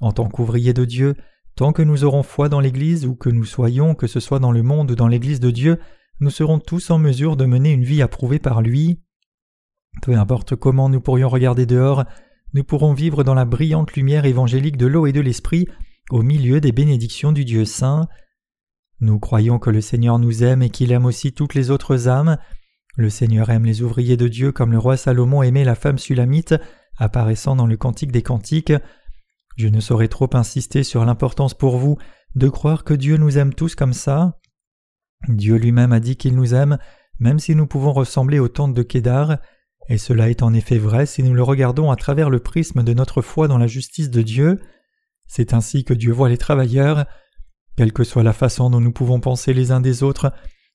En 0.00 0.12
tant 0.12 0.28
qu'ouvrier 0.28 0.72
de 0.72 0.84
Dieu, 0.84 1.16
tant 1.56 1.72
que 1.72 1.82
nous 1.82 2.04
aurons 2.04 2.22
foi 2.22 2.48
dans 2.48 2.60
l'Église 2.60 3.06
ou 3.06 3.16
que 3.16 3.30
nous 3.30 3.44
soyons, 3.44 3.94
que 3.94 4.06
ce 4.06 4.20
soit 4.20 4.38
dans 4.38 4.52
le 4.52 4.62
monde 4.62 4.92
ou 4.92 4.94
dans 4.94 5.08
l'Église 5.08 5.40
de 5.40 5.50
Dieu, 5.50 5.80
nous 6.20 6.30
serons 6.30 6.60
tous 6.60 6.90
en 6.90 6.98
mesure 6.98 7.36
de 7.36 7.46
mener 7.46 7.72
une 7.72 7.84
vie 7.84 8.02
approuvée 8.02 8.38
par 8.38 8.62
lui. 8.62 9.00
Peu 10.02 10.16
importe 10.16 10.54
comment 10.54 10.88
nous 10.88 11.00
pourrions 11.00 11.28
regarder 11.28 11.66
dehors, 11.66 12.04
nous 12.54 12.64
pourrons 12.64 12.92
vivre 12.94 13.24
dans 13.24 13.34
la 13.34 13.44
brillante 13.44 13.94
lumière 13.94 14.24
évangélique 14.24 14.76
de 14.76 14.86
l'eau 14.86 15.06
et 15.06 15.12
de 15.12 15.20
l'esprit 15.20 15.66
au 16.10 16.22
milieu 16.22 16.60
des 16.60 16.72
bénédictions 16.72 17.32
du 17.32 17.44
Dieu 17.44 17.64
saint. 17.64 18.08
Nous 19.00 19.18
croyons 19.18 19.58
que 19.58 19.70
le 19.70 19.80
Seigneur 19.80 20.18
nous 20.18 20.42
aime 20.42 20.62
et 20.62 20.70
qu'il 20.70 20.92
aime 20.92 21.04
aussi 21.04 21.32
toutes 21.32 21.54
les 21.54 21.70
autres 21.70 22.08
âmes. 22.08 22.38
Le 22.96 23.10
Seigneur 23.10 23.50
aime 23.50 23.64
les 23.64 23.82
ouvriers 23.82 24.16
de 24.16 24.28
Dieu 24.28 24.50
comme 24.50 24.72
le 24.72 24.78
roi 24.78 24.96
Salomon 24.96 25.42
aimait 25.42 25.64
la 25.64 25.74
femme 25.74 25.98
sulamite 25.98 26.54
apparaissant 26.96 27.56
dans 27.56 27.66
le 27.66 27.76
Cantique 27.76 28.12
des 28.12 28.22
Cantiques. 28.22 28.72
Je 29.56 29.68
ne 29.68 29.80
saurais 29.80 30.08
trop 30.08 30.28
insister 30.34 30.82
sur 30.82 31.04
l'importance 31.04 31.54
pour 31.54 31.78
vous 31.78 31.96
de 32.34 32.48
croire 32.48 32.84
que 32.84 32.94
Dieu 32.94 33.16
nous 33.16 33.38
aime 33.38 33.54
tous 33.54 33.74
comme 33.74 33.92
ça. 33.92 34.38
Dieu 35.28 35.56
lui-même 35.56 35.92
a 35.92 36.00
dit 36.00 36.16
qu'il 36.16 36.34
nous 36.36 36.54
aime, 36.54 36.78
même 37.18 37.38
si 37.38 37.54
nous 37.54 37.66
pouvons 37.66 37.92
ressembler 37.92 38.38
aux 38.38 38.48
tentes 38.48 38.74
de 38.74 38.82
Kédar, 38.82 39.38
et 39.88 39.98
cela 39.98 40.28
est 40.28 40.42
en 40.42 40.52
effet 40.52 40.78
vrai 40.78 41.06
si 41.06 41.22
nous 41.22 41.34
le 41.34 41.42
regardons 41.42 41.90
à 41.90 41.96
travers 41.96 42.30
le 42.30 42.40
prisme 42.40 42.82
de 42.82 42.92
notre 42.92 43.22
foi 43.22 43.48
dans 43.48 43.58
la 43.58 43.66
justice 43.66 44.10
de 44.10 44.22
Dieu. 44.22 44.60
C'est 45.28 45.54
ainsi 45.54 45.84
que 45.84 45.94
Dieu 45.94 46.12
voit 46.12 46.28
les 46.28 46.38
travailleurs. 46.38 47.06
Quelle 47.76 47.92
que 47.92 48.04
soit 48.04 48.24
la 48.24 48.32
façon 48.32 48.70
dont 48.70 48.80
nous 48.80 48.92
pouvons 48.92 49.20
penser 49.20 49.52
les 49.52 49.70
uns 49.70 49.80
des 49.80 50.02
autres, 50.02 50.32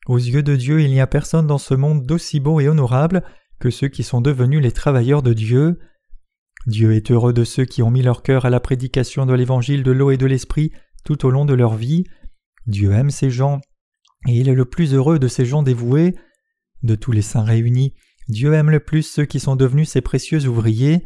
aux 0.07 0.17
yeux 0.17 0.43
de 0.43 0.55
Dieu 0.55 0.81
il 0.81 0.91
n'y 0.91 1.01
a 1.01 1.07
personne 1.07 1.48
dans 1.48 1.57
ce 1.57 1.74
monde 1.74 2.05
d'aussi 2.05 2.39
beau 2.39 2.60
et 2.60 2.69
honorable 2.69 3.24
que 3.60 3.69
ceux 3.69 3.88
qui 3.88 4.03
sont 4.03 4.22
devenus 4.22 4.62
les 4.62 4.72
travailleurs 4.72 5.24
de 5.24 5.33
Dieu. 5.33 5.79
Dieu 6.65 6.93
est 6.93 7.12
heureux 7.12 7.33
de 7.33 7.43
ceux 7.43 7.65
qui 7.65 7.83
ont 7.83 7.91
mis 7.91 8.01
leur 8.01 8.24
cœur 8.24 8.45
à 8.45 8.50
la 8.50 8.60
prédication 8.60 9.25
de 9.25 9.33
l'évangile 9.33 9.83
de 9.83 9.91
l'eau 9.91 10.12
et 10.12 10.17
de 10.17 10.25
l'esprit 10.25 10.72
tout 11.03 11.25
au 11.25 11.29
long 11.29 11.45
de 11.45 11.53
leur 11.53 11.75
vie. 11.75 12.05
Dieu 12.67 12.93
aime 12.93 13.10
ces 13.10 13.29
gens, 13.29 13.60
et 14.27 14.38
il 14.38 14.48
est 14.48 14.55
le 14.55 14.65
plus 14.65 14.93
heureux 14.93 15.19
de 15.19 15.27
ces 15.27 15.45
gens 15.45 15.63
dévoués. 15.63 16.15
De 16.83 16.95
tous 16.95 17.12
les 17.12 17.22
saints 17.22 17.43
réunis, 17.43 17.93
Dieu 18.27 18.53
aime 18.53 18.69
le 18.69 18.79
plus 18.79 19.03
ceux 19.03 19.25
qui 19.25 19.39
sont 19.39 19.55
devenus 19.55 19.89
ses 19.89 20.01
précieux 20.01 20.45
ouvriers. 20.45 21.05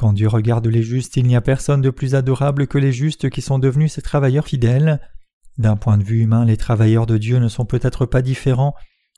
Quand 0.00 0.14
Dieu 0.14 0.28
regarde 0.28 0.66
les 0.66 0.82
justes, 0.82 1.18
il 1.18 1.26
n'y 1.26 1.36
a 1.36 1.42
personne 1.42 1.82
de 1.82 1.90
plus 1.90 2.14
adorable 2.14 2.66
que 2.66 2.78
les 2.78 2.90
justes 2.90 3.28
qui 3.28 3.42
sont 3.42 3.58
devenus 3.58 3.92
ses 3.92 4.00
travailleurs 4.00 4.46
fidèles. 4.46 4.98
D'un 5.58 5.76
point 5.76 5.98
de 5.98 6.02
vue 6.02 6.20
humain, 6.20 6.46
les 6.46 6.56
travailleurs 6.56 7.04
de 7.04 7.18
Dieu 7.18 7.36
ne 7.36 7.48
sont 7.48 7.66
peut-être 7.66 8.06
pas 8.06 8.22
différents. 8.22 8.74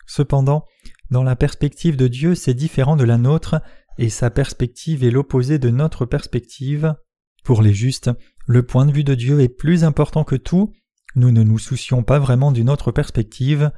Cependant, 0.09 0.65
dans 1.09 1.23
la 1.23 1.37
perspective 1.37 1.97
de 1.97 2.09
Dieu, 2.09 2.35
c'est 2.35 2.53
différent 2.53 2.97
de 2.97 3.05
la 3.05 3.17
nôtre, 3.17 3.63
et 3.97 4.09
sa 4.09 4.29
perspective 4.29 5.05
est 5.05 5.13
l'opposé 5.13 5.61
de 5.61 5.71
notre 5.71 6.05
perspective. 6.05 6.97
Pour 7.45 7.63
les 7.63 7.75
justes, 7.75 8.11
le 8.49 8.65
point 8.65 8.85
de 8.85 8.91
vue 8.91 9.05
de 9.05 9.15
Dieu 9.15 9.39
est 9.39 9.57
plus 9.57 9.85
important 9.85 10.25
que 10.25 10.35
tout, 10.35 10.73
nous 11.15 11.31
ne 11.31 11.45
nous 11.45 11.61
soucions 11.61 12.03
pas 12.03 12.19
vraiment 12.19 12.51
d'une 12.51 12.69
autre 12.69 12.91
perspective. 12.91 13.71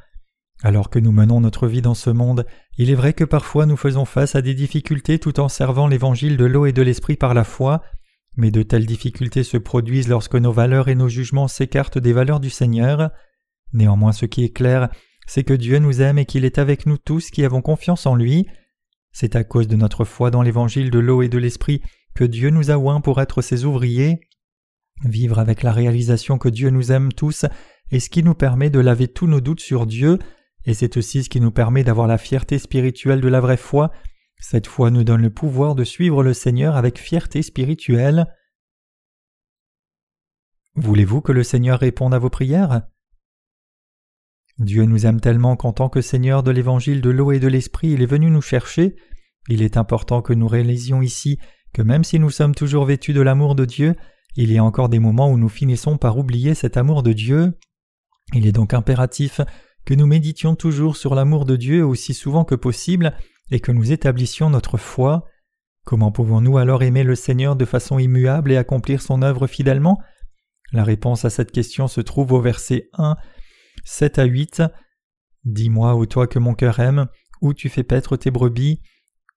Alors 0.64 0.88
que 0.88 0.99
nous 0.99 1.12
menons 1.12 1.40
notre 1.40 1.68
vie 1.68 1.83
dans 1.83 1.92
ce 1.92 2.09
monde, 2.09 2.47
il 2.78 2.90
est 2.90 2.94
vrai 2.94 3.12
que 3.12 3.25
parfois 3.25 3.66
nous 3.66 3.76
faisons 3.76 4.06
face 4.06 4.35
à 4.35 4.40
des 4.40 4.54
difficultés 4.54 5.18
tout 5.18 5.38
en 5.38 5.50
servant 5.50 5.87
l'évangile 5.87 6.38
de 6.38 6.47
l'eau 6.47 6.64
et 6.64 6.73
de 6.73 6.80
l'esprit 6.80 7.16
par 7.16 7.35
la 7.35 7.44
foi, 7.44 7.83
mais 8.38 8.50
de 8.50 8.62
telles 8.62 8.87
difficultés 8.87 9.42
se 9.42 9.59
produisent 9.59 10.09
lorsque 10.09 10.37
nos 10.37 10.52
valeurs 10.52 10.88
et 10.88 10.94
nos 10.94 11.11
jugements 11.11 11.49
s'écartent 11.49 11.99
des 11.99 12.14
valeurs 12.14 12.40
du 12.40 12.49
Seigneur. 12.49 13.11
Néanmoins 13.75 14.12
ce 14.12 14.25
qui 14.25 14.42
est 14.42 14.56
clair, 14.56 14.88
c'est 15.26 15.44
que 15.44 15.52
Dieu 15.52 15.80
nous 15.80 16.00
aime 16.00 16.16
et 16.16 16.25
qu'il 16.25 16.47
est 16.47 16.59
avec 16.59 16.87
nous 16.87 16.97
tous 16.97 17.30
qui 17.30 17.44
avons 17.44 17.61
confiance 17.61 18.06
en 18.06 18.14
lui. 18.14 18.47
C'est 19.12 19.37
à 19.37 19.44
cause 19.44 19.68
de 19.68 19.76
notre 19.76 20.06
foi 20.06 20.30
dans 20.30 20.40
l'évangile 20.40 20.90
de 20.90 20.99
l'eau 20.99 21.21
et 21.21 21.28
de 21.28 21.37
l'esprit 21.37 21.83
que 22.14 22.25
Dieu 22.25 22.49
nous 22.49 22.71
a 22.71 22.78
oints 22.78 23.02
pour 23.02 23.21
être 23.21 23.42
ses 23.42 23.66
ouvriers. 23.66 24.18
Vivre 25.04 25.38
avec 25.38 25.62
la 25.62 25.73
réalisation 25.73 26.38
que 26.38 26.49
Dieu 26.49 26.71
nous 26.71 26.90
aime 26.90 27.12
tous 27.12 27.44
est 27.90 28.00
ce 28.00 28.09
qui 28.09 28.23
nous 28.23 28.35
permet 28.35 28.71
de 28.71 28.80
laver 28.80 29.09
tous 29.09 29.26
nos 29.26 29.42
doutes 29.42 29.61
sur 29.61 29.85
Dieu, 29.85 30.18
et 30.66 30.75
c'est 30.75 30.97
aussi 30.97 31.25
ce 31.25 31.28
qui 31.28 31.40
nous 31.40 31.50
permet 31.50 31.85
d'avoir 31.85 32.06
la 32.06 32.18
fierté 32.18 32.59
spirituelle 32.59 33.21
de 33.21 33.28
la 33.28 33.40
vraie 33.40 33.56
foi. 33.56 33.90
Cette 34.38 34.66
foi 34.66 34.90
nous 34.90 35.04
donne 35.04 35.23
le 35.23 35.30
pouvoir 35.30 35.75
de 35.75 35.85
suivre 35.85 36.23
le 36.23 36.35
Seigneur 36.35 36.76
avec 36.76 36.99
fierté 36.99 37.42
spirituelle. 37.42 38.26
Voulez-vous 40.75 41.21
que 41.21 41.33
le 41.33 41.42
Seigneur 41.42 41.78
réponde 41.80 42.14
à 42.14 42.18
vos 42.18 42.30
prières? 42.30 42.83
Dieu 44.59 44.85
nous 44.85 45.06
aime 45.06 45.21
tellement 45.21 45.56
qu'en 45.56 45.73
tant 45.73 45.88
que 45.88 46.00
Seigneur 46.00 46.42
de 46.42 46.50
l'évangile 46.50 47.00
de 47.00 47.11
l'eau 47.11 47.33
et 47.33 47.40
de 47.40 47.49
l'esprit, 47.49 47.90
il 47.90 48.02
est 48.02 48.06
venu 48.06 48.30
nous 48.30 48.42
chercher. 48.42 48.97
Il 49.49 49.62
est 49.62 49.76
important 49.76 50.23
que 50.23 50.33
nous 50.33 50.49
réalisions 50.49 51.02
ici 51.02 51.38
que 51.73 51.83
même 51.83 52.04
si 52.04 52.18
nous 52.18 52.30
sommes 52.30 52.54
toujours 52.54 52.87
vêtus 52.87 53.12
de 53.12 53.21
l'amour 53.21 53.56
de 53.56 53.64
Dieu, 53.64 53.97
il 54.37 54.52
y 54.52 54.59
a 54.59 54.64
encore 54.64 54.88
des 54.88 55.00
moments 55.00 55.30
où 55.30 55.37
nous 55.37 55.49
finissons 55.49 55.99
par 55.99 56.18
oublier 56.18 56.54
cet 56.54 56.76
amour 56.76 57.02
de 57.02 57.12
Dieu. 57.12 57.59
Il 58.33 58.47
est 58.47 58.52
donc 58.52 58.75
impératif 58.75 59.40
que 59.84 59.94
nous 59.94 60.06
méditions 60.06 60.54
toujours 60.54 60.96
sur 60.96 61.14
l'amour 61.14 61.44
de 61.44 61.56
Dieu 61.56 61.84
aussi 61.84 62.14
souvent 62.14 62.44
que 62.44 62.54
possible 62.54 63.14
et 63.50 63.60
que 63.60 63.72
nous 63.72 63.92
établissions 63.92 64.50
notre 64.50 64.78
foi. 64.78 65.24
Comment 65.84 66.12
pouvons-nous 66.12 66.56
alors 66.56 66.82
aimer 66.82 67.04
le 67.04 67.14
Seigneur 67.14 67.56
de 67.56 67.64
façon 67.64 67.98
immuable 67.98 68.52
et 68.52 68.56
accomplir 68.56 69.02
son 69.02 69.22
œuvre 69.22 69.46
fidèlement? 69.46 70.00
La 70.72 70.84
réponse 70.84 71.24
à 71.24 71.30
cette 71.30 71.52
question 71.52 71.88
se 71.88 72.00
trouve 72.00 72.32
au 72.32 72.40
verset 72.40 72.88
1, 72.94 73.16
7 73.84 74.18
à 74.18 74.24
8. 74.24 74.62
Dis-moi, 75.44 75.94
ô 75.94 76.06
toi 76.06 76.26
que 76.26 76.38
mon 76.38 76.54
cœur 76.54 76.80
aime, 76.80 77.06
où 77.42 77.52
tu 77.52 77.68
fais 77.68 77.82
paître 77.82 78.16
tes 78.16 78.30
brebis, 78.30 78.80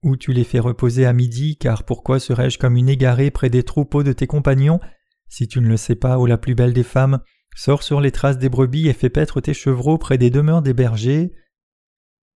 où 0.03 0.15
tu 0.15 0.31
les 0.31 0.45
fais 0.45 0.59
reposer 0.59 1.05
à 1.05 1.11
midi, 1.11 1.57
car 1.57 1.83
pourquoi 1.83 2.19
serais-je 2.19 2.57
comme 2.57 2.77
une 2.77 2.87
égarée 2.87 3.29
près 3.29 3.49
des 3.49 3.63
troupeaux 3.63 4.03
de 4.03 4.13
tes 4.13 4.27
compagnons? 4.27 4.79
Si 5.27 5.47
tu 5.47 5.59
ne 5.59 5.67
le 5.67 5.75
sais 5.75 5.95
pas, 5.95 6.17
ô 6.17 6.25
la 6.25 6.37
plus 6.37 6.55
belle 6.55 6.73
des 6.73 6.83
femmes, 6.83 7.19
sors 7.57 7.81
sur 7.81 7.99
les 8.01 8.11
traces 8.11 8.37
des 8.37 8.49
brebis 8.49 8.87
et 8.87 8.93
fais 8.93 9.09
paître 9.09 9.41
tes 9.41 9.55
chevreaux 9.55 9.97
près 9.97 10.19
des 10.19 10.29
demeures 10.29 10.61
des 10.61 10.75
bergers. 10.75 11.33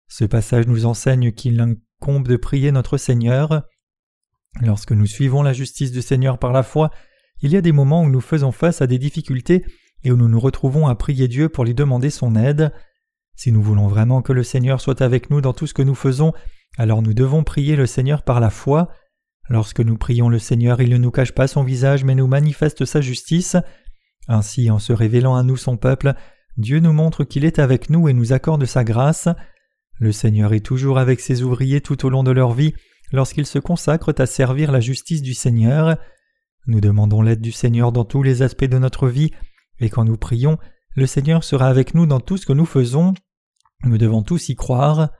Ce 0.08 0.24
passage 0.24 0.66
nous 0.66 0.86
enseigne 0.86 1.30
qu'il 1.30 1.60
incombe 1.60 2.26
de 2.26 2.36
prier 2.36 2.72
notre 2.72 2.96
Seigneur. 2.96 3.64
Lorsque 4.62 4.92
nous 4.92 5.06
suivons 5.06 5.42
la 5.42 5.52
justice 5.52 5.92
du 5.92 6.00
Seigneur 6.00 6.38
par 6.38 6.52
la 6.52 6.62
foi, 6.62 6.90
il 7.42 7.52
y 7.52 7.56
a 7.58 7.60
des 7.60 7.70
moments 7.70 8.02
où 8.02 8.08
nous 8.08 8.22
faisons 8.22 8.50
face 8.50 8.80
à 8.80 8.86
des 8.86 8.98
difficultés 8.98 9.62
et 10.04 10.10
où 10.10 10.16
nous 10.16 10.28
nous 10.28 10.40
retrouvons 10.40 10.88
à 10.88 10.94
prier 10.94 11.28
Dieu 11.28 11.50
pour 11.50 11.66
lui 11.66 11.74
demander 11.74 12.08
son 12.08 12.34
aide. 12.34 12.72
Si 13.36 13.52
nous 13.52 13.62
voulons 13.62 13.88
vraiment 13.88 14.22
que 14.22 14.32
le 14.32 14.42
Seigneur 14.42 14.80
soit 14.80 15.02
avec 15.02 15.28
nous 15.28 15.42
dans 15.42 15.52
tout 15.52 15.66
ce 15.66 15.74
que 15.74 15.82
nous 15.82 15.94
faisons, 15.94 16.32
alors 16.78 17.02
nous 17.02 17.12
devons 17.12 17.44
prier 17.44 17.76
le 17.76 17.86
Seigneur 17.86 18.22
par 18.22 18.40
la 18.40 18.50
foi. 18.50 18.88
Lorsque 19.50 19.80
nous 19.80 19.98
prions 19.98 20.30
le 20.30 20.38
Seigneur, 20.38 20.80
il 20.80 20.88
ne 20.88 20.96
nous 20.96 21.10
cache 21.10 21.32
pas 21.32 21.46
son 21.46 21.62
visage, 21.62 22.04
mais 22.04 22.14
nous 22.14 22.26
manifeste 22.26 22.86
sa 22.86 23.02
justice. 23.02 23.56
Ainsi, 24.28 24.70
en 24.70 24.78
se 24.78 24.92
révélant 24.92 25.34
à 25.34 25.42
nous 25.42 25.56
son 25.56 25.76
peuple, 25.76 26.14
Dieu 26.56 26.80
nous 26.80 26.92
montre 26.92 27.24
qu'il 27.24 27.44
est 27.44 27.58
avec 27.58 27.90
nous 27.90 28.08
et 28.08 28.12
nous 28.12 28.32
accorde 28.32 28.64
sa 28.64 28.84
grâce. 28.84 29.28
Le 29.98 30.12
Seigneur 30.12 30.52
est 30.52 30.64
toujours 30.64 30.98
avec 30.98 31.20
ses 31.20 31.42
ouvriers 31.42 31.80
tout 31.80 32.06
au 32.06 32.10
long 32.10 32.22
de 32.22 32.30
leur 32.30 32.52
vie 32.52 32.74
lorsqu'ils 33.12 33.46
se 33.46 33.58
consacrent 33.58 34.14
à 34.18 34.26
servir 34.26 34.72
la 34.72 34.80
justice 34.80 35.22
du 35.22 35.34
Seigneur. 35.34 35.96
Nous 36.66 36.80
demandons 36.80 37.22
l'aide 37.22 37.40
du 37.40 37.52
Seigneur 37.52 37.92
dans 37.92 38.04
tous 38.04 38.22
les 38.22 38.42
aspects 38.42 38.64
de 38.64 38.78
notre 38.78 39.08
vie, 39.08 39.30
et 39.78 39.88
quand 39.88 40.04
nous 40.04 40.16
prions, 40.16 40.58
le 40.94 41.06
Seigneur 41.06 41.44
sera 41.44 41.68
avec 41.68 41.94
nous 41.94 42.06
dans 42.06 42.20
tout 42.20 42.36
ce 42.36 42.46
que 42.46 42.52
nous 42.52 42.66
faisons. 42.66 43.14
Nous 43.84 43.98
devons 43.98 44.22
tous 44.22 44.48
y 44.48 44.56
croire. 44.56 45.10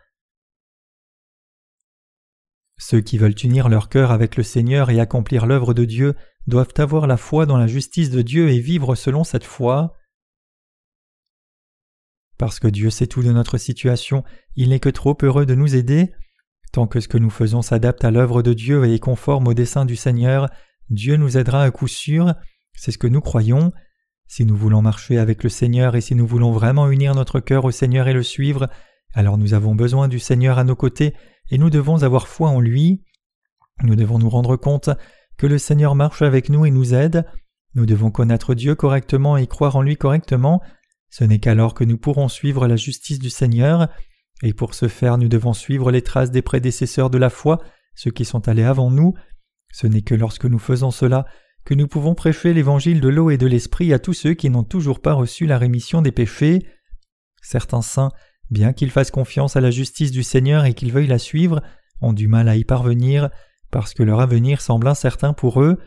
Ceux 2.76 3.00
qui 3.00 3.18
veulent 3.18 3.34
unir 3.42 3.68
leur 3.68 3.88
cœur 3.88 4.10
avec 4.10 4.36
le 4.36 4.42
Seigneur 4.42 4.90
et 4.90 5.00
accomplir 5.00 5.46
l'œuvre 5.46 5.74
de 5.74 5.84
Dieu 5.84 6.14
doivent 6.46 6.74
avoir 6.78 7.06
la 7.06 7.16
foi 7.16 7.46
dans 7.46 7.56
la 7.56 7.66
justice 7.66 8.10
de 8.10 8.22
Dieu 8.22 8.50
et 8.50 8.60
vivre 8.60 8.94
selon 8.94 9.24
cette 9.24 9.44
foi. 9.44 9.96
Parce 12.38 12.58
que 12.58 12.68
Dieu 12.68 12.90
sait 12.90 13.06
tout 13.06 13.22
de 13.22 13.32
notre 13.32 13.58
situation, 13.58 14.24
il 14.56 14.70
n'est 14.70 14.80
que 14.80 14.88
trop 14.88 15.16
heureux 15.22 15.46
de 15.46 15.54
nous 15.54 15.76
aider. 15.76 16.12
Tant 16.72 16.86
que 16.86 17.00
ce 17.00 17.08
que 17.08 17.18
nous 17.18 17.30
faisons 17.30 17.62
s'adapte 17.62 18.04
à 18.04 18.10
l'œuvre 18.10 18.42
de 18.42 18.54
Dieu 18.54 18.84
et 18.86 18.94
est 18.94 18.98
conforme 18.98 19.48
au 19.48 19.54
dessein 19.54 19.84
du 19.84 19.96
Seigneur, 19.96 20.48
Dieu 20.88 21.16
nous 21.16 21.36
aidera 21.36 21.62
à 21.62 21.70
coup 21.70 21.88
sûr, 21.88 22.34
c'est 22.74 22.92
ce 22.92 22.98
que 22.98 23.06
nous 23.06 23.20
croyons. 23.20 23.72
Si 24.26 24.44
nous 24.46 24.56
voulons 24.56 24.80
marcher 24.80 25.18
avec 25.18 25.42
le 25.42 25.50
Seigneur 25.50 25.96
et 25.96 26.00
si 26.00 26.14
nous 26.14 26.26
voulons 26.26 26.52
vraiment 26.52 26.88
unir 26.88 27.14
notre 27.14 27.40
cœur 27.40 27.64
au 27.64 27.72
Seigneur 27.72 28.08
et 28.08 28.12
le 28.12 28.22
suivre, 28.22 28.68
alors 29.12 29.36
nous 29.36 29.54
avons 29.54 29.74
besoin 29.74 30.08
du 30.08 30.18
Seigneur 30.18 30.58
à 30.58 30.64
nos 30.64 30.76
côtés 30.76 31.14
et 31.50 31.58
nous 31.58 31.68
devons 31.68 32.04
avoir 32.04 32.28
foi 32.28 32.48
en 32.48 32.60
lui. 32.60 33.04
Nous 33.82 33.96
devons 33.96 34.18
nous 34.18 34.30
rendre 34.30 34.56
compte 34.56 34.90
que 35.40 35.46
le 35.46 35.56
Seigneur 35.56 35.94
marche 35.94 36.20
avec 36.20 36.50
nous 36.50 36.66
et 36.66 36.70
nous 36.70 36.92
aide. 36.92 37.24
Nous 37.74 37.86
devons 37.86 38.10
connaître 38.10 38.52
Dieu 38.52 38.74
correctement 38.74 39.38
et 39.38 39.46
croire 39.46 39.74
en 39.74 39.80
lui 39.80 39.96
correctement. 39.96 40.60
Ce 41.08 41.24
n'est 41.24 41.38
qu'alors 41.38 41.72
que 41.72 41.82
nous 41.82 41.96
pourrons 41.96 42.28
suivre 42.28 42.68
la 42.68 42.76
justice 42.76 43.18
du 43.18 43.30
Seigneur, 43.30 43.88
et 44.42 44.52
pour 44.52 44.74
ce 44.74 44.86
faire 44.86 45.16
nous 45.16 45.28
devons 45.28 45.54
suivre 45.54 45.90
les 45.90 46.02
traces 46.02 46.30
des 46.30 46.42
prédécesseurs 46.42 47.08
de 47.08 47.16
la 47.16 47.30
foi, 47.30 47.58
ceux 47.94 48.10
qui 48.10 48.26
sont 48.26 48.48
allés 48.48 48.64
avant 48.64 48.90
nous. 48.90 49.14
Ce 49.72 49.86
n'est 49.86 50.02
que 50.02 50.14
lorsque 50.14 50.44
nous 50.44 50.58
faisons 50.58 50.90
cela 50.90 51.24
que 51.64 51.72
nous 51.72 51.88
pouvons 51.88 52.14
prêcher 52.14 52.52
l'évangile 52.52 53.00
de 53.00 53.08
l'eau 53.08 53.30
et 53.30 53.38
de 53.38 53.46
l'esprit 53.46 53.94
à 53.94 53.98
tous 53.98 54.12
ceux 54.12 54.34
qui 54.34 54.50
n'ont 54.50 54.62
toujours 54.62 55.00
pas 55.00 55.14
reçu 55.14 55.46
la 55.46 55.56
rémission 55.56 56.02
des 56.02 56.12
péchés. 56.12 56.66
Certains 57.40 57.80
saints 57.80 58.10
bien 58.50 58.74
qu'ils 58.74 58.90
fassent 58.90 59.10
confiance 59.10 59.56
à 59.56 59.62
la 59.62 59.70
justice 59.70 60.10
du 60.10 60.22
Seigneur 60.22 60.66
et 60.66 60.74
qu'ils 60.74 60.92
veuillent 60.92 61.06
la 61.06 61.18
suivre, 61.18 61.62
ont 62.02 62.12
du 62.12 62.28
mal 62.28 62.46
à 62.50 62.56
y 62.56 62.64
parvenir, 62.64 63.30
parce 63.70 63.94
que 63.94 64.02
leur 64.02 64.20
avenir 64.20 64.60
semble 64.60 64.88
incertain 64.88 65.32
pour 65.32 65.62
eux. 65.62 65.78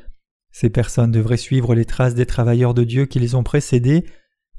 Ces 0.51 0.69
personnes 0.69 1.11
devraient 1.11 1.37
suivre 1.37 1.75
les 1.75 1.85
traces 1.85 2.15
des 2.15 2.25
travailleurs 2.25 2.73
de 2.73 2.83
Dieu 2.83 3.05
qui 3.05 3.19
les 3.19 3.35
ont 3.35 3.43
précédés, 3.43 4.05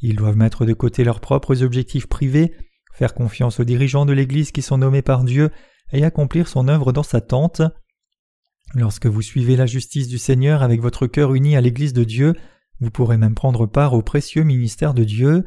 ils 0.01 0.17
doivent 0.17 0.37
mettre 0.37 0.67
de 0.67 0.75
côté 0.75 1.05
leurs 1.05 1.21
propres 1.21 1.63
objectifs 1.63 2.07
privés, 2.07 2.53
faire 2.93 3.15
confiance 3.15 3.61
aux 3.61 3.65
dirigeants 3.65 4.05
de 4.05 4.13
l'Église 4.13 4.53
qui 4.53 4.61
sont 4.61 4.79
nommés 4.79 5.03
par 5.03 5.25
Dieu 5.25 5.51
et 5.93 6.05
accomplir 6.05 6.49
son 6.49 6.69
œuvre 6.69 6.93
dans 6.93 7.03
sa 7.03 7.21
tente. 7.21 7.63
Lorsque 8.75 9.07
vous 9.07 9.23
suivez 9.23 9.57
la 9.57 9.67
justice 9.67 10.09
du 10.09 10.19
Seigneur 10.19 10.63
avec 10.63 10.81
votre 10.81 11.07
cœur 11.07 11.35
uni 11.35 11.57
à 11.57 11.61
l'Église 11.61 11.93
de 11.93 12.05
Dieu, 12.05 12.35
vous 12.81 12.91
pourrez 12.91 13.17
même 13.17 13.35
prendre 13.35 13.67
part 13.67 13.95
au 13.95 14.03
précieux 14.03 14.43
ministère 14.43 14.95
de 14.95 15.05
Dieu. 15.05 15.45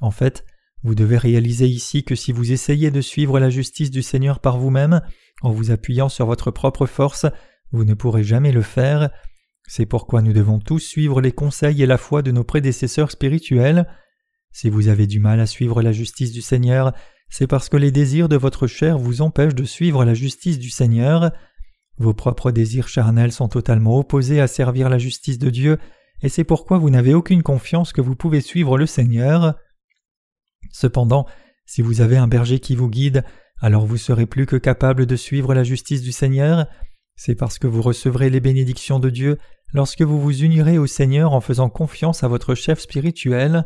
En 0.00 0.10
fait, 0.10 0.44
vous 0.86 0.94
devez 0.94 1.18
réaliser 1.18 1.66
ici 1.66 2.04
que 2.04 2.14
si 2.14 2.30
vous 2.30 2.52
essayez 2.52 2.92
de 2.92 3.00
suivre 3.00 3.40
la 3.40 3.50
justice 3.50 3.90
du 3.90 4.02
Seigneur 4.02 4.38
par 4.38 4.56
vous-même, 4.56 5.00
en 5.42 5.50
vous 5.50 5.72
appuyant 5.72 6.08
sur 6.08 6.26
votre 6.26 6.52
propre 6.52 6.86
force, 6.86 7.26
vous 7.72 7.84
ne 7.84 7.94
pourrez 7.94 8.22
jamais 8.22 8.52
le 8.52 8.62
faire. 8.62 9.10
C'est 9.66 9.84
pourquoi 9.84 10.22
nous 10.22 10.32
devons 10.32 10.60
tous 10.60 10.78
suivre 10.78 11.20
les 11.20 11.32
conseils 11.32 11.82
et 11.82 11.86
la 11.86 11.98
foi 11.98 12.22
de 12.22 12.30
nos 12.30 12.44
prédécesseurs 12.44 13.10
spirituels. 13.10 13.88
Si 14.52 14.70
vous 14.70 14.86
avez 14.86 15.08
du 15.08 15.18
mal 15.18 15.40
à 15.40 15.46
suivre 15.46 15.82
la 15.82 15.90
justice 15.90 16.30
du 16.30 16.40
Seigneur, 16.40 16.92
c'est 17.30 17.48
parce 17.48 17.68
que 17.68 17.76
les 17.76 17.90
désirs 17.90 18.28
de 18.28 18.36
votre 18.36 18.68
chair 18.68 18.96
vous 18.96 19.22
empêchent 19.22 19.56
de 19.56 19.64
suivre 19.64 20.04
la 20.04 20.14
justice 20.14 20.60
du 20.60 20.70
Seigneur. 20.70 21.32
Vos 21.98 22.14
propres 22.14 22.52
désirs 22.52 22.86
charnels 22.86 23.32
sont 23.32 23.48
totalement 23.48 23.98
opposés 23.98 24.40
à 24.40 24.46
servir 24.46 24.88
la 24.88 24.98
justice 24.98 25.40
de 25.40 25.50
Dieu, 25.50 25.78
et 26.22 26.28
c'est 26.28 26.44
pourquoi 26.44 26.78
vous 26.78 26.90
n'avez 26.90 27.12
aucune 27.12 27.42
confiance 27.42 27.92
que 27.92 28.00
vous 28.00 28.14
pouvez 28.14 28.40
suivre 28.40 28.78
le 28.78 28.86
Seigneur. 28.86 29.56
Cependant, 30.72 31.26
si 31.66 31.82
vous 31.82 32.00
avez 32.00 32.16
un 32.16 32.28
berger 32.28 32.60
qui 32.60 32.76
vous 32.76 32.88
guide, 32.88 33.24
alors 33.60 33.86
vous 33.86 33.96
serez 33.96 34.26
plus 34.26 34.46
que 34.46 34.56
capable 34.56 35.06
de 35.06 35.16
suivre 35.16 35.54
la 35.54 35.64
justice 35.64 36.02
du 36.02 36.12
Seigneur. 36.12 36.66
C'est 37.16 37.34
parce 37.34 37.58
que 37.58 37.66
vous 37.66 37.82
recevrez 37.82 38.30
les 38.30 38.40
bénédictions 38.40 38.98
de 38.98 39.10
Dieu 39.10 39.38
lorsque 39.72 40.02
vous 40.02 40.20
vous 40.20 40.42
unirez 40.42 40.78
au 40.78 40.86
Seigneur 40.86 41.32
en 41.32 41.40
faisant 41.40 41.70
confiance 41.70 42.22
à 42.22 42.28
votre 42.28 42.54
chef 42.54 42.80
spirituel. 42.80 43.64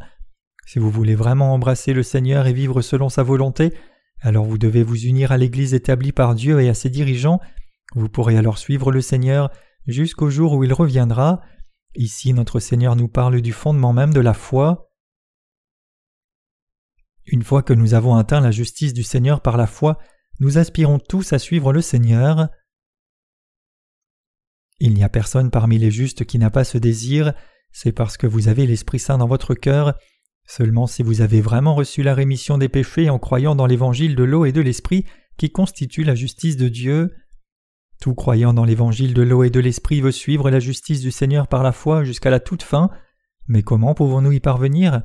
Si 0.66 0.78
vous 0.78 0.90
voulez 0.90 1.14
vraiment 1.14 1.52
embrasser 1.52 1.92
le 1.92 2.02
Seigneur 2.02 2.46
et 2.46 2.52
vivre 2.52 2.80
selon 2.80 3.08
sa 3.08 3.22
volonté, 3.22 3.74
alors 4.20 4.44
vous 4.44 4.58
devez 4.58 4.82
vous 4.82 5.02
unir 5.04 5.32
à 5.32 5.38
l'Église 5.38 5.74
établie 5.74 6.12
par 6.12 6.34
Dieu 6.34 6.60
et 6.60 6.68
à 6.68 6.74
ses 6.74 6.90
dirigeants. 6.90 7.40
Vous 7.94 8.08
pourrez 8.08 8.36
alors 8.36 8.58
suivre 8.58 8.92
le 8.92 9.00
Seigneur 9.00 9.50
jusqu'au 9.86 10.30
jour 10.30 10.52
où 10.52 10.62
il 10.62 10.72
reviendra. 10.72 11.40
Ici 11.96 12.32
notre 12.32 12.60
Seigneur 12.60 12.94
nous 12.94 13.08
parle 13.08 13.40
du 13.40 13.52
fondement 13.52 13.92
même 13.92 14.12
de 14.12 14.20
la 14.20 14.34
foi. 14.34 14.89
Une 17.32 17.44
fois 17.44 17.62
que 17.62 17.72
nous 17.72 17.94
avons 17.94 18.16
atteint 18.16 18.40
la 18.40 18.50
justice 18.50 18.92
du 18.92 19.04
Seigneur 19.04 19.40
par 19.40 19.56
la 19.56 19.68
foi, 19.68 19.98
nous 20.40 20.58
aspirons 20.58 20.98
tous 20.98 21.32
à 21.32 21.38
suivre 21.38 21.72
le 21.72 21.80
Seigneur. 21.80 22.48
Il 24.80 24.94
n'y 24.94 25.04
a 25.04 25.08
personne 25.08 25.52
parmi 25.52 25.78
les 25.78 25.92
justes 25.92 26.24
qui 26.24 26.40
n'a 26.40 26.50
pas 26.50 26.64
ce 26.64 26.76
désir, 26.76 27.32
c'est 27.70 27.92
parce 27.92 28.16
que 28.16 28.26
vous 28.26 28.48
avez 28.48 28.66
l'Esprit 28.66 28.98
Saint 28.98 29.18
dans 29.18 29.28
votre 29.28 29.54
cœur. 29.54 29.94
Seulement 30.44 30.88
si 30.88 31.04
vous 31.04 31.20
avez 31.20 31.40
vraiment 31.40 31.76
reçu 31.76 32.02
la 32.02 32.14
rémission 32.14 32.58
des 32.58 32.68
péchés 32.68 33.10
en 33.10 33.20
croyant 33.20 33.54
dans 33.54 33.66
l'évangile 33.66 34.16
de 34.16 34.24
l'eau 34.24 34.44
et 34.44 34.50
de 34.50 34.60
l'Esprit 34.60 35.06
qui 35.36 35.52
constitue 35.52 36.02
la 36.02 36.16
justice 36.16 36.56
de 36.56 36.68
Dieu. 36.68 37.14
Tout 38.00 38.16
croyant 38.16 38.52
dans 38.52 38.64
l'évangile 38.64 39.14
de 39.14 39.22
l'eau 39.22 39.44
et 39.44 39.50
de 39.50 39.60
l'Esprit 39.60 40.00
veut 40.00 40.10
suivre 40.10 40.50
la 40.50 40.58
justice 40.58 41.00
du 41.00 41.12
Seigneur 41.12 41.46
par 41.46 41.62
la 41.62 41.70
foi 41.70 42.02
jusqu'à 42.02 42.30
la 42.30 42.40
toute 42.40 42.64
fin. 42.64 42.90
Mais 43.46 43.62
comment 43.62 43.94
pouvons-nous 43.94 44.32
y 44.32 44.40
parvenir? 44.40 45.02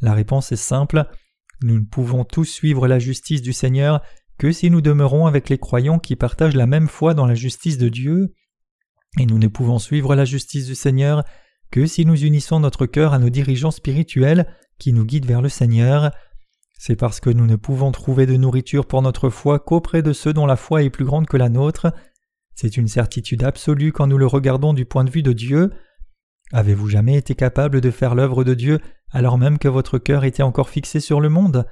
La 0.00 0.14
réponse 0.14 0.52
est 0.52 0.56
simple. 0.56 1.06
Nous 1.62 1.78
ne 1.78 1.84
pouvons 1.84 2.24
tous 2.24 2.44
suivre 2.44 2.86
la 2.86 2.98
justice 2.98 3.42
du 3.42 3.52
Seigneur 3.52 4.02
que 4.38 4.52
si 4.52 4.70
nous 4.70 4.80
demeurons 4.80 5.26
avec 5.26 5.48
les 5.48 5.58
croyants 5.58 5.98
qui 5.98 6.16
partagent 6.16 6.56
la 6.56 6.66
même 6.66 6.88
foi 6.88 7.14
dans 7.14 7.26
la 7.26 7.34
justice 7.34 7.78
de 7.78 7.88
Dieu. 7.88 8.34
Et 9.18 9.26
nous 9.26 9.38
ne 9.38 9.48
pouvons 9.48 9.78
suivre 9.78 10.14
la 10.14 10.24
justice 10.24 10.66
du 10.66 10.74
Seigneur 10.74 11.24
que 11.70 11.86
si 11.86 12.04
nous 12.04 12.22
unissons 12.22 12.60
notre 12.60 12.86
cœur 12.86 13.14
à 13.14 13.18
nos 13.18 13.30
dirigeants 13.30 13.70
spirituels 13.70 14.46
qui 14.78 14.92
nous 14.92 15.04
guident 15.04 15.26
vers 15.26 15.42
le 15.42 15.48
Seigneur. 15.48 16.10
C'est 16.78 16.96
parce 16.96 17.20
que 17.20 17.30
nous 17.30 17.46
ne 17.46 17.56
pouvons 17.56 17.90
trouver 17.92 18.26
de 18.26 18.36
nourriture 18.36 18.86
pour 18.86 19.00
notre 19.00 19.30
foi 19.30 19.58
qu'auprès 19.58 20.02
de 20.02 20.12
ceux 20.12 20.34
dont 20.34 20.46
la 20.46 20.56
foi 20.56 20.82
est 20.82 20.90
plus 20.90 21.06
grande 21.06 21.26
que 21.26 21.38
la 21.38 21.48
nôtre. 21.48 21.92
C'est 22.54 22.76
une 22.76 22.88
certitude 22.88 23.42
absolue 23.42 23.92
quand 23.92 24.06
nous 24.06 24.18
le 24.18 24.26
regardons 24.26 24.74
du 24.74 24.84
point 24.84 25.04
de 25.04 25.10
vue 25.10 25.22
de 25.22 25.32
Dieu. 25.32 25.70
Avez-vous 26.52 26.88
jamais 26.88 27.16
été 27.16 27.34
capable 27.34 27.80
de 27.80 27.90
faire 27.90 28.14
l'œuvre 28.14 28.44
de 28.44 28.54
Dieu 28.54 28.78
alors 29.12 29.38
même 29.38 29.58
que 29.58 29.68
votre 29.68 29.98
cœur 29.98 30.24
était 30.24 30.42
encore 30.42 30.68
fixé 30.68 31.00
sur 31.00 31.20
le 31.20 31.28
monde 31.28 31.66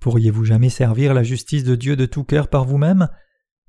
Pourriez-vous 0.00 0.46
jamais 0.46 0.70
servir 0.70 1.12
la 1.12 1.22
justice 1.22 1.62
de 1.62 1.74
Dieu 1.74 1.94
de 1.94 2.06
tout 2.06 2.24
cœur 2.24 2.48
par 2.48 2.64
vous-même? 2.64 3.08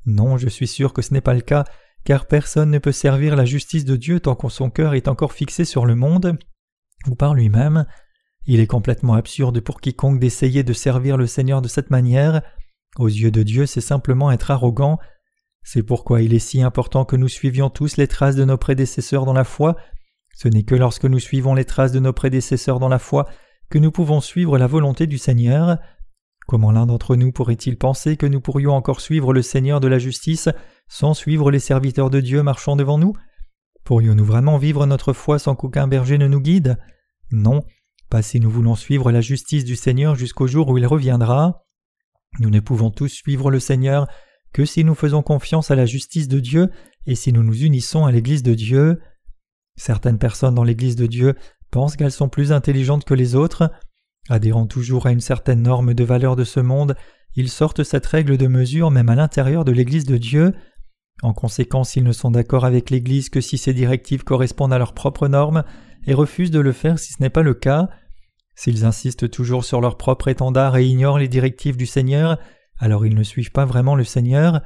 Non, 0.06 0.38
je 0.38 0.48
suis 0.48 0.68
sûr 0.68 0.94
que 0.94 1.02
ce 1.02 1.14
n'est 1.14 1.22
pas 1.22 1.34
le 1.34 1.42
cas, 1.42 1.66
car 2.06 2.26
personne 2.26 2.72
ne 2.72 2.80
peut 2.80 2.94
servir 2.94 3.36
la 3.36 3.44
justice 3.44 3.84
de 3.84 3.98
Dieu 3.98 4.22
tant 4.22 4.36
que 4.36 4.48
son 4.48 4.70
cœur 4.70 4.94
est 4.94 5.10
encore 5.10 5.34
fixé 5.34 5.66
sur 5.66 5.86
le 5.86 5.94
monde 5.94 6.40
ou 7.08 7.16
par 7.16 7.34
lui-même. 7.34 7.86
Il 8.46 8.62
est 8.62 8.68
complètement 8.68 9.14
absurde 9.14 9.60
pour 9.60 9.82
quiconque 9.82 10.20
d'essayer 10.20 10.64
de 10.64 10.74
servir 10.74 11.18
le 11.18 11.28
Seigneur 11.28 11.62
de 11.62 11.68
cette 11.68 11.92
manière. 11.92 12.42
Aux 12.98 13.08
yeux 13.08 13.30
de 13.30 13.44
Dieu, 13.44 13.66
c'est 13.66 13.82
simplement 13.82 14.32
être 14.32 14.52
arrogant. 14.52 15.00
C'est 15.64 15.84
pourquoi 15.84 16.22
il 16.22 16.34
est 16.34 16.40
si 16.40 16.62
important 16.62 17.04
que 17.04 17.18
nous 17.18 17.28
suivions 17.28 17.70
tous 17.70 17.98
les 17.98 18.08
traces 18.08 18.36
de 18.36 18.46
nos 18.46 18.58
prédécesseurs 18.58 19.26
dans 19.26 19.34
la 19.34 19.44
foi 19.44 19.76
ce 20.34 20.48
n'est 20.48 20.64
que 20.64 20.76
lorsque 20.76 21.06
nous 21.06 21.20
suivons 21.20 21.54
les 21.54 21.66
traces 21.66 21.92
de 21.92 22.00
nos 22.00 22.14
prédécesseurs 22.14 22.80
dans 22.80 22.90
la 22.90 23.00
foi 23.00 23.28
que 23.70 23.78
nous 23.78 23.92
pouvons 23.92 24.22
suivre 24.22 24.58
la 24.58 24.68
volonté 24.68 25.08
du 25.08 25.18
Seigneur. 25.18 25.78
Comment 26.48 26.72
l'un 26.72 26.86
d'entre 26.86 27.16
nous 27.16 27.32
pourrait-il 27.32 27.78
penser 27.78 28.18
que 28.18 28.26
nous 28.26 28.42
pourrions 28.42 28.74
encore 28.74 29.00
suivre 29.00 29.34
le 29.34 29.42
Seigneur 29.42 29.80
de 29.80 29.88
la 29.88 30.00
justice 30.00 30.50
sans 30.88 31.14
suivre 31.14 31.52
les 31.52 31.60
serviteurs 31.60 32.10
de 32.10 32.20
Dieu 32.20 32.44
marchant 32.44 32.76
devant 32.76 32.98
nous? 32.98 33.14
Pourrions-nous 33.84 34.26
vraiment 34.26 34.58
vivre 34.58 34.86
notre 34.86 35.14
foi 35.14 35.40
sans 35.40 35.56
qu'aucun 35.56 35.88
berger 35.88 36.18
ne 36.18 36.28
nous 36.28 36.42
guide? 36.42 36.78
Non, 37.32 37.62
pas 38.10 38.22
si 38.22 38.40
nous 38.40 38.52
voulons 38.52 38.76
suivre 38.76 39.12
la 39.12 39.22
justice 39.22 39.64
du 39.64 39.76
Seigneur 39.76 40.16
jusqu'au 40.16 40.48
jour 40.48 40.68
où 40.68 40.78
il 40.78 40.86
reviendra. 40.86 41.64
Nous 42.40 42.50
ne 42.50 42.60
pouvons 42.60 42.92
tous 42.92 43.08
suivre 43.08 43.50
le 43.50 43.60
Seigneur 43.60 44.08
que 44.54 44.66
si 44.66 44.84
nous 44.84 44.96
faisons 44.96 45.22
confiance 45.22 45.72
à 45.72 45.76
la 45.76 45.86
justice 45.86 46.28
de 46.28 46.40
Dieu 46.40 46.70
et 47.06 47.16
si 47.16 47.32
nous 47.32 47.44
nous 47.44 47.64
unissons 47.64 48.06
à 48.06 48.12
l'Église 48.12 48.44
de 48.44 48.54
Dieu. 48.54 49.00
Certaines 49.76 50.18
personnes 50.18 50.56
dans 50.56 50.64
l'Église 50.64 50.96
de 50.96 51.08
Dieu 51.08 51.36
pensent 51.72 51.96
qu'elles 51.96 52.12
sont 52.12 52.30
plus 52.30 52.52
intelligentes 52.52 53.06
que 53.06 53.14
les 53.14 53.36
autres. 53.36 53.72
Adhérant 54.30 54.68
toujours 54.68 55.08
à 55.08 55.12
une 55.12 55.22
certaine 55.22 55.64
norme 55.64 55.94
de 55.94 56.04
valeur 56.04 56.36
de 56.36 56.44
ce 56.44 56.60
monde, 56.60 56.96
ils 57.36 57.50
sortent 57.50 57.84
cette 57.84 58.06
règle 58.06 58.38
de 58.38 58.48
mesure 58.48 58.92
même 58.92 59.10
à 59.10 59.16
l'intérieur 59.16 59.66
de 59.66 59.72
l'Église 59.72 60.06
de 60.06 60.18
Dieu. 60.18 60.54
En 61.24 61.34
conséquence, 61.34 61.96
ils 61.96 62.04
ne 62.04 62.12
sont 62.12 62.32
d'accord 62.32 62.66
avec 62.66 62.90
l'Église 62.90 63.30
que 63.30 63.42
si 63.42 63.58
ces 63.58 63.74
directives 63.74 64.24
correspondent 64.24 64.74
à 64.74 64.78
leurs 64.78 64.94
propres 64.94 65.28
normes 65.28 65.64
et 66.06 66.14
refusent 66.14 66.52
de 66.52 66.60
le 66.60 66.72
faire 66.72 67.00
si 67.00 67.14
ce 67.14 67.22
n'est 67.22 67.30
pas 67.30 67.44
le 67.44 67.54
cas. 67.54 67.90
S'ils 68.56 68.86
insistent 68.86 69.30
toujours 69.30 69.64
sur 69.64 69.82
leur 69.82 69.98
propre 69.98 70.28
étendard 70.28 70.78
et 70.78 70.86
ignorent 70.86 71.20
les 71.20 71.28
directives 71.28 71.78
du 71.78 71.86
Seigneur, 71.86 72.38
alors 72.80 73.06
ils 73.06 73.16
ne 73.16 73.24
suivent 73.24 73.52
pas 73.52 73.66
vraiment 73.66 73.96
le 73.96 74.04
Seigneur. 74.04 74.62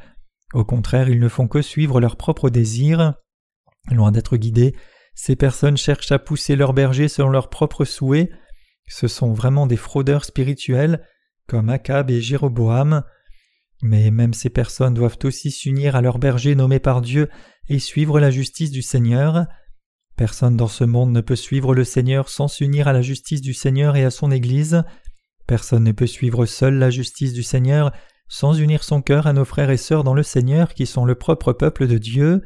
Au 0.54 0.65
contraire, 0.65 1.10
ils 1.10 1.20
ne 1.20 1.28
font 1.28 1.48
que 1.48 1.62
suivre 1.62 2.00
leurs 2.00 2.15
propres 2.15 2.50
désirs. 2.50 3.13
Loin 3.91 4.12
d'être 4.12 4.38
guidés, 4.38 4.74
ces 5.15 5.38
personnes 5.38 5.78
cherchent 5.78 6.12
à 6.12 6.19
pousser 6.19 6.56
leurs 6.56 6.73
bergers 6.73 7.08
selon 7.08 7.30
leurs 7.30 7.49
propres 7.49 7.86
souhaits. 7.86 8.30
Ce 8.88 9.08
sont 9.08 9.34
vraiment 9.34 9.65
des 9.65 9.78
fraudeurs 9.78 10.25
spirituels, 10.25 11.08
comme 11.47 11.69
Akab 11.69 12.12
et 12.12 12.21
Jéroboam. 12.21 13.04
Mais 13.82 14.12
même 14.12 14.34
ces 14.34 14.49
personnes 14.49 14.93
doivent 14.93 15.17
aussi 15.23 15.51
s'unir 15.51 15.95
à 15.95 16.01
leurs 16.01 16.19
bergers 16.19 16.56
nommés 16.56 16.80
par 16.80 17.01
Dieu 17.01 17.30
et 17.69 17.80
suivre 17.80 18.19
la 18.19 18.30
justice 18.30 18.71
du 18.71 18.82
Seigneur. 18.82 19.45
Personne 20.17 20.56
dans 20.56 20.67
ce 20.67 20.84
monde 20.84 21.12
ne 21.12 21.21
peut 21.21 21.36
suivre 21.36 21.73
le 21.73 21.84
Seigneur 21.84 22.30
sans 22.30 22.47
s'unir 22.47 22.88
à 22.88 22.93
la 22.93 23.01
justice 23.01 23.41
du 23.41 23.54
Seigneur 23.54 23.95
et 23.95 24.04
à 24.04 24.12
son 24.12 24.32
Église. 24.32 24.84
Personne 25.47 25.84
ne 25.84 25.91
peut 25.91 26.08
suivre 26.08 26.45
seul 26.45 26.75
la 26.75 26.89
justice 26.89 27.34
du 27.34 27.43
Seigneur 27.43 27.91
sans 28.28 28.54
unir 28.54 28.84
son 28.84 29.01
cœur 29.01 29.28
à 29.28 29.34
nos 29.34 29.45
frères 29.45 29.69
et 29.69 29.78
sœurs 29.78 30.04
dans 30.04 30.13
le 30.13 30.23
Seigneur 30.23 30.73
qui 30.73 30.86
sont 30.86 31.06
le 31.06 31.15
propre 31.15 31.54
peuple 31.54 31.88
de 31.88 31.97
Dieu. 31.97 32.41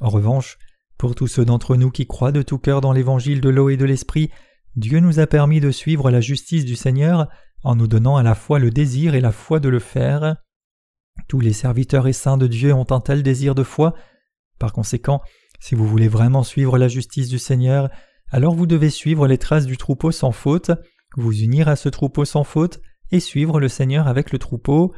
En 0.00 0.08
revanche, 0.08 0.58
pour 0.98 1.14
tous 1.14 1.26
ceux 1.26 1.44
d'entre 1.44 1.76
nous 1.76 1.90
qui 1.90 2.06
croient 2.06 2.32
de 2.32 2.42
tout 2.42 2.58
cœur 2.58 2.80
dans 2.80 2.92
l'évangile 2.92 3.40
de 3.40 3.48
l'eau 3.48 3.68
et 3.68 3.76
de 3.76 3.84
l'esprit, 3.84 4.30
Dieu 4.76 5.00
nous 5.00 5.20
a 5.20 5.26
permis 5.26 5.60
de 5.60 5.70
suivre 5.70 6.10
la 6.10 6.20
justice 6.20 6.64
du 6.64 6.76
Seigneur 6.76 7.28
en 7.62 7.76
nous 7.76 7.86
donnant 7.86 8.16
à 8.16 8.22
la 8.22 8.34
fois 8.34 8.58
le 8.58 8.70
désir 8.70 9.14
et 9.14 9.20
la 9.20 9.32
foi 9.32 9.60
de 9.60 9.68
le 9.68 9.78
faire. 9.78 10.36
Tous 11.28 11.40
les 11.40 11.52
serviteurs 11.52 12.06
et 12.06 12.12
saints 12.12 12.38
de 12.38 12.46
Dieu 12.46 12.72
ont 12.72 12.86
un 12.90 13.00
tel 13.00 13.22
désir 13.22 13.54
de 13.54 13.62
foi. 13.62 13.94
Par 14.58 14.72
conséquent, 14.72 15.22
si 15.60 15.74
vous 15.74 15.86
voulez 15.86 16.08
vraiment 16.08 16.42
suivre 16.42 16.78
la 16.78 16.88
justice 16.88 17.28
du 17.28 17.38
Seigneur, 17.38 17.90
alors 18.30 18.54
vous 18.54 18.66
devez 18.66 18.90
suivre 18.90 19.26
les 19.26 19.38
traces 19.38 19.66
du 19.66 19.76
troupeau 19.76 20.12
sans 20.12 20.32
faute, 20.32 20.70
vous 21.16 21.32
unir 21.32 21.68
à 21.68 21.76
ce 21.76 21.88
troupeau 21.88 22.24
sans 22.24 22.44
faute 22.44 22.80
et 23.10 23.20
suivre 23.20 23.60
le 23.60 23.68
Seigneur 23.68 24.08
avec 24.08 24.32
le 24.32 24.38
troupeau. 24.38 24.94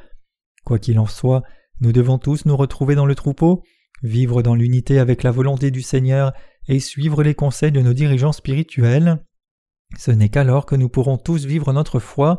Quoi 0.64 0.78
qu'il 0.78 0.98
en 0.98 1.06
soit, 1.06 1.42
nous 1.80 1.92
devons 1.92 2.18
tous 2.18 2.44
nous 2.44 2.56
retrouver 2.56 2.94
dans 2.94 3.06
le 3.06 3.14
troupeau, 3.14 3.62
vivre 4.02 4.42
dans 4.42 4.54
l'unité 4.54 4.98
avec 4.98 5.22
la 5.22 5.30
volonté 5.30 5.70
du 5.70 5.82
Seigneur 5.82 6.32
et 6.68 6.80
suivre 6.80 7.22
les 7.22 7.34
conseils 7.34 7.72
de 7.72 7.80
nos 7.80 7.94
dirigeants 7.94 8.32
spirituels. 8.32 9.24
Ce 9.96 10.10
n'est 10.10 10.28
qu'alors 10.28 10.66
que 10.66 10.76
nous 10.76 10.88
pourrons 10.88 11.16
tous 11.16 11.46
vivre 11.46 11.72
notre 11.72 11.98
foi. 11.98 12.38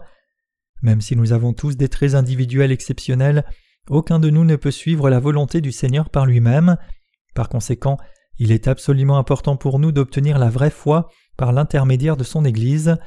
Même 0.82 1.02
si 1.02 1.16
nous 1.16 1.34
avons 1.34 1.54
tous 1.54 1.76
des 1.76 1.90
traits 1.90 2.14
individuels 2.14 2.72
exceptionnels, 2.72 3.44
aucun 3.90 4.20
de 4.20 4.30
nous 4.30 4.46
ne 4.46 4.56
peut 4.56 4.72
suivre 4.72 5.10
la 5.10 5.20
volonté 5.20 5.62
du 5.62 5.72
Seigneur 5.72 6.10
par 6.10 6.26
lui-même. 6.26 6.78
Par 7.34 7.50
conséquent, 7.50 7.98
il 8.38 8.52
est 8.52 8.68
absolument 8.68 9.18
important 9.18 9.58
pour 9.58 9.80
nous 9.80 9.92
d'obtenir 9.92 10.38
la 10.38 10.50
vraie 10.50 10.70
foi 10.70 11.10
par 11.38 11.52
l'intermédiaire 11.52 12.18
de 12.18 12.24
son 12.24 12.46
Église. 12.46 12.98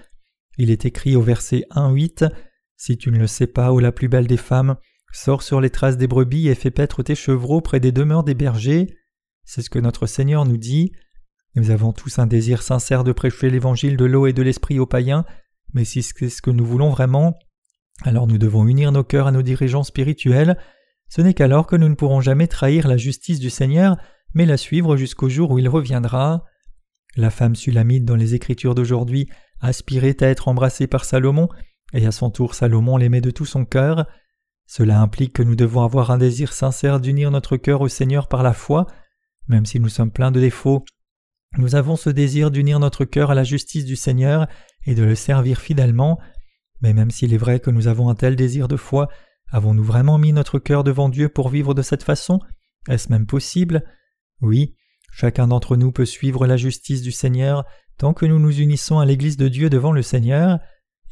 Il 0.59 0.71
est 0.71 0.85
écrit 0.85 1.17
au 1.17 1.23
verset 1.23 1.65
1-8 1.71 2.31
Si 2.77 2.99
tu 2.99 3.11
ne 3.11 3.19
le 3.19 3.27
sais 3.27 3.47
pas, 3.47 3.73
ô 3.73 3.81
la 3.81 3.93
plus 3.93 4.09
belle 4.09 4.27
des 4.27 4.37
femmes, 4.37 4.77
Sors 5.13 5.43
sur 5.43 5.61
les 5.61 5.71
traces 5.71 5.99
des 5.99 6.07
brebis 6.07 6.49
et 6.49 6.55
fais 6.55 6.71
paître 6.71 7.03
tes 7.03 7.15
chevreaux 7.15 7.61
près 7.61 7.81
des 7.81 7.93
demeures 7.93 8.25
des 8.25 8.35
bergers. 8.35 8.97
C'est 9.45 9.61
ce 9.63 9.71
que 9.71 9.79
notre 9.79 10.07
Seigneur 10.07 10.47
nous 10.47 10.57
dit. 10.57 10.93
Nous 11.55 11.71
avons 11.71 11.93
tous 11.93 12.19
un 12.19 12.27
désir 12.27 12.63
sincère 12.63 13.05
de 13.05 13.13
prêcher 13.13 13.51
l'évangile 13.51 13.99
de 13.99 14.07
l'eau 14.07 14.27
et 14.27 14.33
de 14.33 14.43
l'esprit 14.43 14.79
aux 14.79 14.87
païens, 14.87 15.27
mais 15.75 15.85
si 15.85 16.03
c'est 16.03 16.31
ce 16.31 16.41
que 16.41 16.51
nous 16.51 16.65
voulons 16.65 16.89
vraiment, 16.89 17.39
alors 18.05 18.27
nous 18.27 18.39
devons 18.39 18.67
unir 18.67 18.91
nos 18.91 19.05
cœurs 19.05 19.27
à 19.27 19.33
nos 19.33 19.43
dirigeants 19.43 19.83
spirituels. 19.83 20.57
Ce 21.11 21.21
n'est 21.21 21.35
qu'alors 21.35 21.67
que 21.67 21.77
nous 21.77 21.91
ne 21.91 21.95
pourrons 21.95 22.23
jamais 22.23 22.47
trahir 22.47 22.89
la 22.89 22.97
justice 22.97 23.39
du 23.39 23.51
Seigneur, 23.51 23.99
mais 24.33 24.47
la 24.47 24.57
suivre 24.57 24.97
jusqu'au 24.97 25.29
jour 25.29 25.51
où 25.51 25.59
il 25.59 25.69
reviendra. 25.69 26.47
La 27.17 27.29
femme 27.29 27.55
sulamite 27.55 28.07
dans 28.07 28.17
les 28.17 28.35
Écritures 28.35 28.75
d'aujourd'hui 28.75 29.29
aspirait 29.61 30.17
à 30.23 30.29
être 30.29 30.49
embrassée 30.49 30.87
par 30.87 31.05
Salomon, 31.05 31.51
et 31.93 32.07
à 32.07 32.13
son 32.13 32.31
tour 32.31 32.55
Salomon 32.55 32.97
l'aimait 32.97 33.21
de 33.21 33.31
tout 33.31 33.45
son 33.45 33.67
cœur. 33.67 34.07
Cela 34.67 35.01
implique 35.01 35.35
que 35.35 35.43
nous 35.43 35.57
devons 35.57 35.83
avoir 35.83 36.11
un 36.11 36.19
désir 36.19 36.53
sincère 36.53 37.01
d'unir 37.01 37.31
notre 37.31 37.57
cœur 37.57 37.81
au 37.81 37.89
Seigneur 37.89 38.29
par 38.29 38.43
la 38.43 38.53
foi, 38.53 38.87
même 39.49 39.67
si 39.67 39.81
nous 39.81 39.89
sommes 39.89 40.11
pleins 40.11 40.31
de 40.31 40.41
défauts. 40.41 40.85
Nous 41.59 41.75
avons 41.75 41.97
ce 41.97 42.11
désir 42.11 42.51
d'unir 42.51 42.81
notre 42.81 43.05
cœur 43.05 43.31
à 43.31 43.35
la 43.35 43.45
justice 43.45 43.85
du 43.85 43.97
Seigneur 43.97 44.47
et 44.87 44.95
de 44.95 45.03
le 45.03 45.15
servir 45.15 45.61
fidèlement, 45.61 46.19
mais 46.81 46.95
même 46.95 47.11
s'il 47.11 47.35
est 47.35 47.39
vrai 47.39 47.61
que 47.61 47.71
nous 47.71 47.87
avons 47.89 48.09
un 48.09 48.15
tel 48.15 48.37
désir 48.37 48.69
de 48.69 48.77
foi, 48.77 49.09
avons-nous 49.51 49.85
vraiment 49.85 50.19
mis 50.19 50.33
notre 50.33 50.59
cœur 50.59 50.85
devant 50.85 51.09
Dieu 51.09 51.29
pour 51.29 51.49
vivre 51.49 51.75
de 51.75 51.83
cette 51.83 52.03
façon? 52.03 52.41
Est-ce 52.89 53.11
même 53.11 53.27
possible? 53.27 53.85
Oui, 54.41 54.75
chacun 55.13 55.47
d'entre 55.47 55.77
nous 55.77 55.93
peut 55.93 56.07
suivre 56.07 56.47
la 56.47 56.57
justice 56.57 57.03
du 57.03 57.13
Seigneur 57.13 57.65
tant 57.99 58.15
que 58.15 58.27
nous 58.27 58.39
nous 58.39 58.59
unissons 58.59 58.99
à 58.99 59.05
l'Église 59.05 59.37
de 59.37 59.49
Dieu 59.49 59.71
devant 59.71 59.93
le 59.93 60.03
Seigneur, 60.03 60.59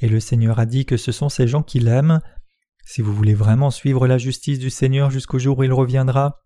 et 0.00 0.08
le 0.08 0.18
Seigneur 0.18 0.58
a 0.58 0.66
dit 0.66 0.86
que 0.86 0.96
ce 0.96 1.12
sont 1.12 1.28
ces 1.28 1.46
gens 1.46 1.62
qui 1.62 1.78
l'aiment. 1.78 2.20
Si 2.92 3.02
vous 3.02 3.14
voulez 3.14 3.34
vraiment 3.34 3.70
suivre 3.70 4.08
la 4.08 4.18
justice 4.18 4.58
du 4.58 4.68
Seigneur 4.68 5.12
jusqu'au 5.12 5.38
jour 5.38 5.56
où 5.56 5.62
il 5.62 5.72
reviendra, 5.72 6.40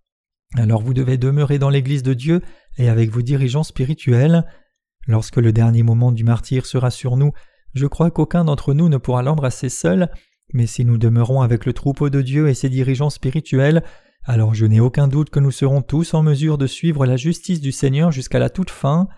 alors 0.57 0.83
vous 0.83 0.93
devez 0.93 1.17
demeurer 1.17 1.59
dans 1.59 1.71
l'Église 1.71 2.03
de 2.03 2.13
Dieu 2.13 2.43
et 2.77 2.91
avec 2.91 3.09
vos 3.09 3.23
dirigeants 3.23 3.63
spirituels. 3.63 4.45
Lorsque 5.07 5.39
le 5.39 5.55
dernier 5.55 5.83
moment 5.83 6.13
du 6.13 6.23
martyr 6.23 6.67
sera 6.67 6.91
sur 6.91 7.17
nous, 7.17 7.33
je 7.73 7.87
crois 7.87 8.11
qu'aucun 8.11 8.45
d'entre 8.45 8.75
nous 8.75 8.91
ne 8.91 8.99
pourra 8.99 9.23
l'embrasser 9.23 9.71
seul, 9.71 10.11
mais 10.53 10.67
si 10.67 10.85
nous 10.85 10.99
demeurons 10.99 11.41
avec 11.41 11.65
le 11.65 11.73
troupeau 11.73 12.11
de 12.11 12.21
Dieu 12.21 12.51
et 12.51 12.55
ses 12.55 12.69
dirigeants 12.69 13.09
spirituels, 13.09 13.83
alors 14.25 14.53
je 14.53 14.67
n'ai 14.67 14.81
aucun 14.81 15.09
doute 15.09 15.31
que 15.31 15.41
nous 15.41 15.51
serons 15.51 15.81
tous 15.81 16.13
en 16.13 16.23
mesure 16.23 16.59
de 16.59 16.67
suivre 16.67 17.07
la 17.07 17.17
justice 17.17 17.63
du 17.63 17.73
Seigneur 17.73 18.13
jusqu'à 18.13 18.39
la 18.39 18.51
toute 18.51 18.69
fin. 18.69 19.09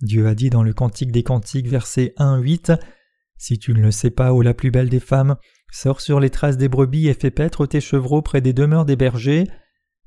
Dieu 0.00 0.26
a 0.26 0.34
dit 0.34 0.48
dans 0.48 0.62
le 0.62 0.72
Cantique 0.72 1.12
des 1.12 1.24
Cantiques 1.24 1.68
verset 1.68 2.14
1-8 2.16 2.78
Si 3.36 3.58
tu 3.58 3.74
ne 3.74 3.82
le 3.82 3.90
sais 3.90 4.10
pas, 4.10 4.32
ô 4.32 4.40
la 4.40 4.54
plus 4.54 4.70
belle 4.70 4.88
des 4.88 4.98
femmes, 4.98 5.36
sors 5.70 6.00
sur 6.00 6.20
les 6.20 6.30
traces 6.30 6.56
des 6.56 6.68
brebis 6.68 7.08
et 7.08 7.14
fais 7.14 7.30
paître 7.30 7.66
tes 7.66 7.80
chevreaux 7.80 8.22
près 8.22 8.40
des 8.40 8.52
demeures 8.52 8.84
des 8.84 8.96
bergers. 8.96 9.44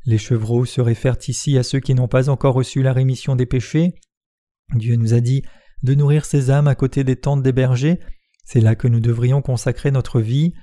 Les 0.05 0.17
chevreaux 0.17 0.65
se 0.65 0.81
réfèrent 0.81 1.17
ici 1.27 1.57
à 1.57 1.63
ceux 1.63 1.79
qui 1.79 1.93
n'ont 1.93 2.07
pas 2.07 2.29
encore 2.29 2.55
reçu 2.55 2.81
la 2.81 2.93
rémission 2.93 3.35
des 3.35 3.45
péchés. 3.45 3.93
Dieu 4.75 4.95
nous 4.95 5.13
a 5.13 5.19
dit 5.19 5.43
de 5.83 5.93
nourrir 5.95 6.25
ces 6.25 6.51
âmes 6.51 6.67
à 6.67 6.75
côté 6.75 7.03
des 7.03 7.15
tentes 7.15 7.43
des 7.43 7.51
bergers, 7.51 7.99
c'est 8.45 8.61
là 8.61 8.75
que 8.75 8.87
nous 8.87 8.99
devrions 8.99 9.41
consacrer 9.41 9.91
notre 9.91 10.19
vie. 10.19 10.53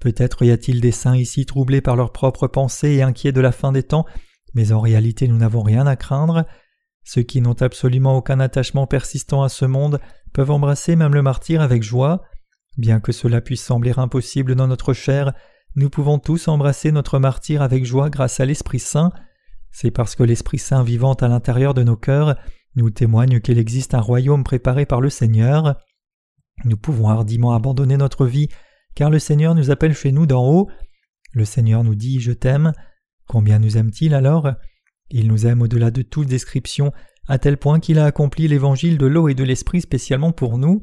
Peut-être 0.00 0.44
y 0.44 0.50
a-t-il 0.50 0.80
des 0.80 0.90
saints 0.90 1.16
ici 1.16 1.46
troublés 1.46 1.80
par 1.80 1.96
leurs 1.96 2.12
propres 2.12 2.48
pensées 2.48 2.90
et 2.90 3.02
inquiets 3.02 3.32
de 3.32 3.40
la 3.40 3.52
fin 3.52 3.72
des 3.72 3.82
temps, 3.82 4.06
mais 4.54 4.72
en 4.72 4.80
réalité 4.80 5.28
nous 5.28 5.36
n'avons 5.36 5.62
rien 5.62 5.86
à 5.86 5.96
craindre. 5.96 6.44
Ceux 7.04 7.22
qui 7.22 7.40
n'ont 7.40 7.60
absolument 7.60 8.16
aucun 8.16 8.40
attachement 8.40 8.86
persistant 8.86 9.42
à 9.42 9.48
ce 9.48 9.64
monde 9.64 10.00
peuvent 10.32 10.50
embrasser 10.50 10.96
même 10.96 11.14
le 11.14 11.22
martyr 11.22 11.60
avec 11.60 11.82
joie. 11.82 12.22
Bien 12.76 13.00
que 13.00 13.12
cela 13.12 13.40
puisse 13.40 13.62
sembler 13.62 13.92
impossible 13.96 14.54
dans 14.54 14.66
notre 14.66 14.92
chair, 14.92 15.32
nous 15.74 15.90
pouvons 15.90 16.18
tous 16.18 16.48
embrasser 16.48 16.92
notre 16.92 17.18
martyr 17.18 17.62
avec 17.62 17.84
joie 17.84 18.10
grâce 18.10 18.40
à 18.40 18.46
l'Esprit 18.46 18.78
Saint. 18.78 19.12
C'est 19.70 19.90
parce 19.90 20.14
que 20.14 20.22
l'Esprit 20.22 20.58
Saint 20.58 20.82
vivant 20.82 21.14
à 21.14 21.28
l'intérieur 21.28 21.74
de 21.74 21.82
nos 21.82 21.96
cœurs 21.96 22.36
nous 22.76 22.90
témoigne 22.90 23.40
qu'il 23.40 23.58
existe 23.58 23.94
un 23.94 24.00
royaume 24.00 24.44
préparé 24.44 24.86
par 24.86 25.00
le 25.00 25.10
Seigneur. 25.10 25.76
Nous 26.64 26.76
pouvons 26.76 27.08
hardiment 27.08 27.54
abandonner 27.54 27.96
notre 27.96 28.26
vie, 28.26 28.48
car 28.94 29.10
le 29.10 29.18
Seigneur 29.18 29.54
nous 29.54 29.70
appelle 29.70 29.94
chez 29.94 30.12
nous 30.12 30.26
d'en 30.26 30.46
haut. 30.46 30.70
Le 31.32 31.44
Seigneur 31.44 31.84
nous 31.84 31.94
dit 31.94 32.20
Je 32.20 32.32
t'aime. 32.32 32.72
Combien 33.26 33.58
nous 33.58 33.78
aime-t-il 33.78 34.14
alors? 34.14 34.50
Il 35.10 35.28
nous 35.28 35.46
aime 35.46 35.62
au-delà 35.62 35.90
de 35.90 36.02
toute 36.02 36.28
description, 36.28 36.92
à 37.28 37.38
tel 37.38 37.56
point 37.56 37.80
qu'il 37.80 37.98
a 37.98 38.06
accompli 38.06 38.48
l'évangile 38.48 38.98
de 38.98 39.06
l'eau 39.06 39.28
et 39.28 39.34
de 39.34 39.44
l'esprit 39.44 39.80
spécialement 39.80 40.32
pour 40.32 40.58
nous. 40.58 40.82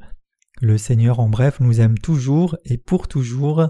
Le 0.61 0.77
Seigneur 0.77 1.21
en 1.21 1.29
bref 1.29 1.61
nous 1.61 1.79
aime 1.79 1.97
toujours 1.97 2.57
et 2.65 2.77
pour 2.77 3.07
toujours. 3.07 3.69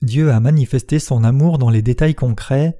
Dieu 0.00 0.30
a 0.30 0.40
manifesté 0.40 0.98
son 0.98 1.24
amour 1.24 1.58
dans 1.58 1.68
les 1.68 1.82
détails 1.82 2.14
concrets. 2.14 2.78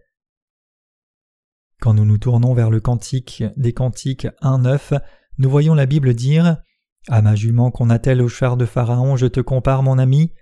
Quand 1.81 1.93
nous 1.93 2.07
nous 2.07 2.19
tournons 2.19 2.55
vers 2.55 2.71
le 2.71 2.81
cantique 2.81 3.45
des 3.57 3.75
cantiques 3.75 4.27
1.9, 4.41 5.01
nous 5.37 5.51
voyons 5.51 5.75
la 5.75 5.85
Bible 5.85 6.15
dire 6.15 6.63
À 7.09 7.21
ma 7.21 7.35
jument 7.35 7.71
qu'on 7.71 7.91
attelle 7.91 8.23
au 8.23 8.29
char 8.29 8.57
de 8.57 8.65
Pharaon, 8.65 9.17
je 9.17 9.27
te 9.27 9.41
compare 9.41 9.83
mon 9.83 9.99
ami. 9.99 10.33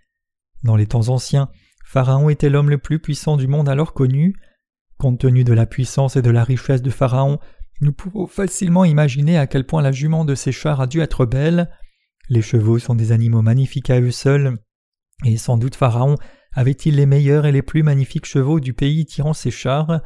Dans 0.63 0.77
les 0.77 0.87
temps 0.87 1.09
anciens, 1.09 1.51
Pharaon 1.85 2.29
était 2.29 2.49
l'homme 2.49 2.71
le 2.71 2.79
plus 2.79 3.01
puissant 3.01 3.37
du 3.37 3.49
monde 3.49 3.69
alors 3.69 3.93
connu. 3.93 4.37
Compte 4.99 5.19
tenu 5.19 5.43
de 5.43 5.53
la 5.53 5.67
puissance 5.67 6.17
et 6.17 6.23
de 6.23 6.31
la 6.31 6.45
richesse 6.45 6.81
de 6.81 6.91
Pharaon, 6.91 7.39
nous 7.81 7.93
pouvons 7.93 8.27
facilement 8.27 8.85
imaginer 8.85 9.37
à 9.39 9.47
quel 9.47 9.67
point 9.67 9.83
la 9.83 9.93
jument 9.93 10.25
de 10.25 10.35
ces 10.35 10.53
chars 10.53 10.81
a 10.81 10.87
dû 10.87 11.01
être 11.01 11.27
belle. 11.27 11.71
Les 12.29 12.43
chevaux 12.43 12.79
sont 12.79 12.95
des 12.95 13.13
animaux 13.13 13.43
magnifiques 13.43 13.91
à 13.91 14.01
eux 14.01 14.11
seuls, 14.11 14.59
et 15.25 15.37
sans 15.37 15.59
doute 15.59 15.77
Pharaon 15.77 16.17
avait-il 16.53 16.97
les 16.97 17.07
meilleurs 17.07 17.45
et 17.45 17.53
les 17.53 17.63
plus 17.63 17.83
magnifiques 17.83 18.27
chevaux 18.27 18.61
du 18.61 18.73
pays 18.73 19.05
tirant 19.05 19.35
ses 19.35 19.51
chars 19.51 20.01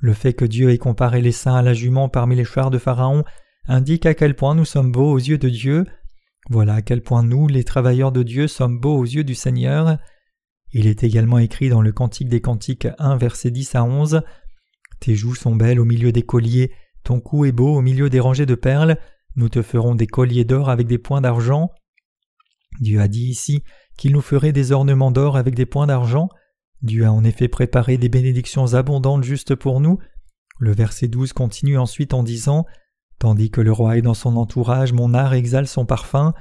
Le 0.00 0.12
fait 0.12 0.32
que 0.32 0.44
Dieu 0.44 0.70
ait 0.70 0.78
comparé 0.78 1.22
les 1.22 1.32
saints 1.32 1.54
à 1.54 1.62
la 1.62 1.74
jument 1.74 2.08
parmi 2.08 2.34
les 2.34 2.44
chars 2.44 2.70
de 2.70 2.78
Pharaon 2.78 3.24
indique 3.68 4.06
à 4.06 4.14
quel 4.14 4.34
point 4.34 4.54
nous 4.54 4.64
sommes 4.64 4.90
beaux 4.90 5.12
aux 5.12 5.18
yeux 5.18 5.38
de 5.38 5.48
Dieu. 5.48 5.86
Voilà 6.50 6.74
à 6.74 6.82
quel 6.82 7.02
point 7.02 7.22
nous, 7.22 7.46
les 7.46 7.64
travailleurs 7.64 8.12
de 8.12 8.22
Dieu, 8.22 8.48
sommes 8.48 8.78
beaux 8.78 8.96
aux 8.98 9.04
yeux 9.04 9.24
du 9.24 9.34
Seigneur. 9.34 9.98
Il 10.72 10.86
est 10.86 11.04
également 11.04 11.38
écrit 11.38 11.68
dans 11.68 11.82
le 11.82 11.92
Cantique 11.92 12.28
des 12.28 12.40
Cantiques 12.40 12.88
1 12.98 13.16
verset 13.16 13.50
10 13.50 13.76
à 13.76 13.84
11 13.84 14.22
Tes 15.00 15.14
joues 15.14 15.34
sont 15.34 15.54
belles 15.54 15.80
au 15.80 15.84
milieu 15.84 16.12
des 16.12 16.22
colliers, 16.22 16.72
ton 17.06 17.20
cou 17.20 17.44
est 17.44 17.52
beau 17.52 17.76
au 17.76 17.82
milieu 17.82 18.10
des 18.10 18.18
rangées 18.18 18.46
de 18.46 18.56
perles, 18.56 18.98
nous 19.36 19.48
te 19.48 19.62
ferons 19.62 19.94
des 19.94 20.08
colliers 20.08 20.44
d'or 20.44 20.68
avec 20.68 20.88
des 20.88 20.98
points 20.98 21.20
d'argent. 21.20 21.70
Dieu 22.80 23.00
a 23.00 23.06
dit 23.06 23.28
ici 23.28 23.62
qu'il 23.96 24.12
nous 24.12 24.20
ferait 24.20 24.52
des 24.52 24.72
ornements 24.72 25.12
d'or 25.12 25.36
avec 25.36 25.54
des 25.54 25.66
points 25.66 25.86
d'argent. 25.86 26.28
Dieu 26.82 27.06
a 27.06 27.12
en 27.12 27.22
effet 27.22 27.46
préparé 27.46 27.96
des 27.96 28.08
bénédictions 28.08 28.74
abondantes 28.74 29.22
juste 29.22 29.54
pour 29.54 29.80
nous. 29.80 30.00
Le 30.58 30.72
verset 30.72 31.06
12 31.06 31.32
continue 31.32 31.78
ensuite 31.78 32.12
en 32.12 32.24
disant 32.24 32.66
Tandis 33.20 33.52
que 33.52 33.60
le 33.60 33.72
roi 33.72 33.96
est 33.96 34.02
dans 34.02 34.12
son 34.12 34.36
entourage, 34.36 34.92
mon 34.92 35.14
art 35.14 35.32
exhale 35.32 35.68
son 35.68 35.86
parfum. 35.86 36.34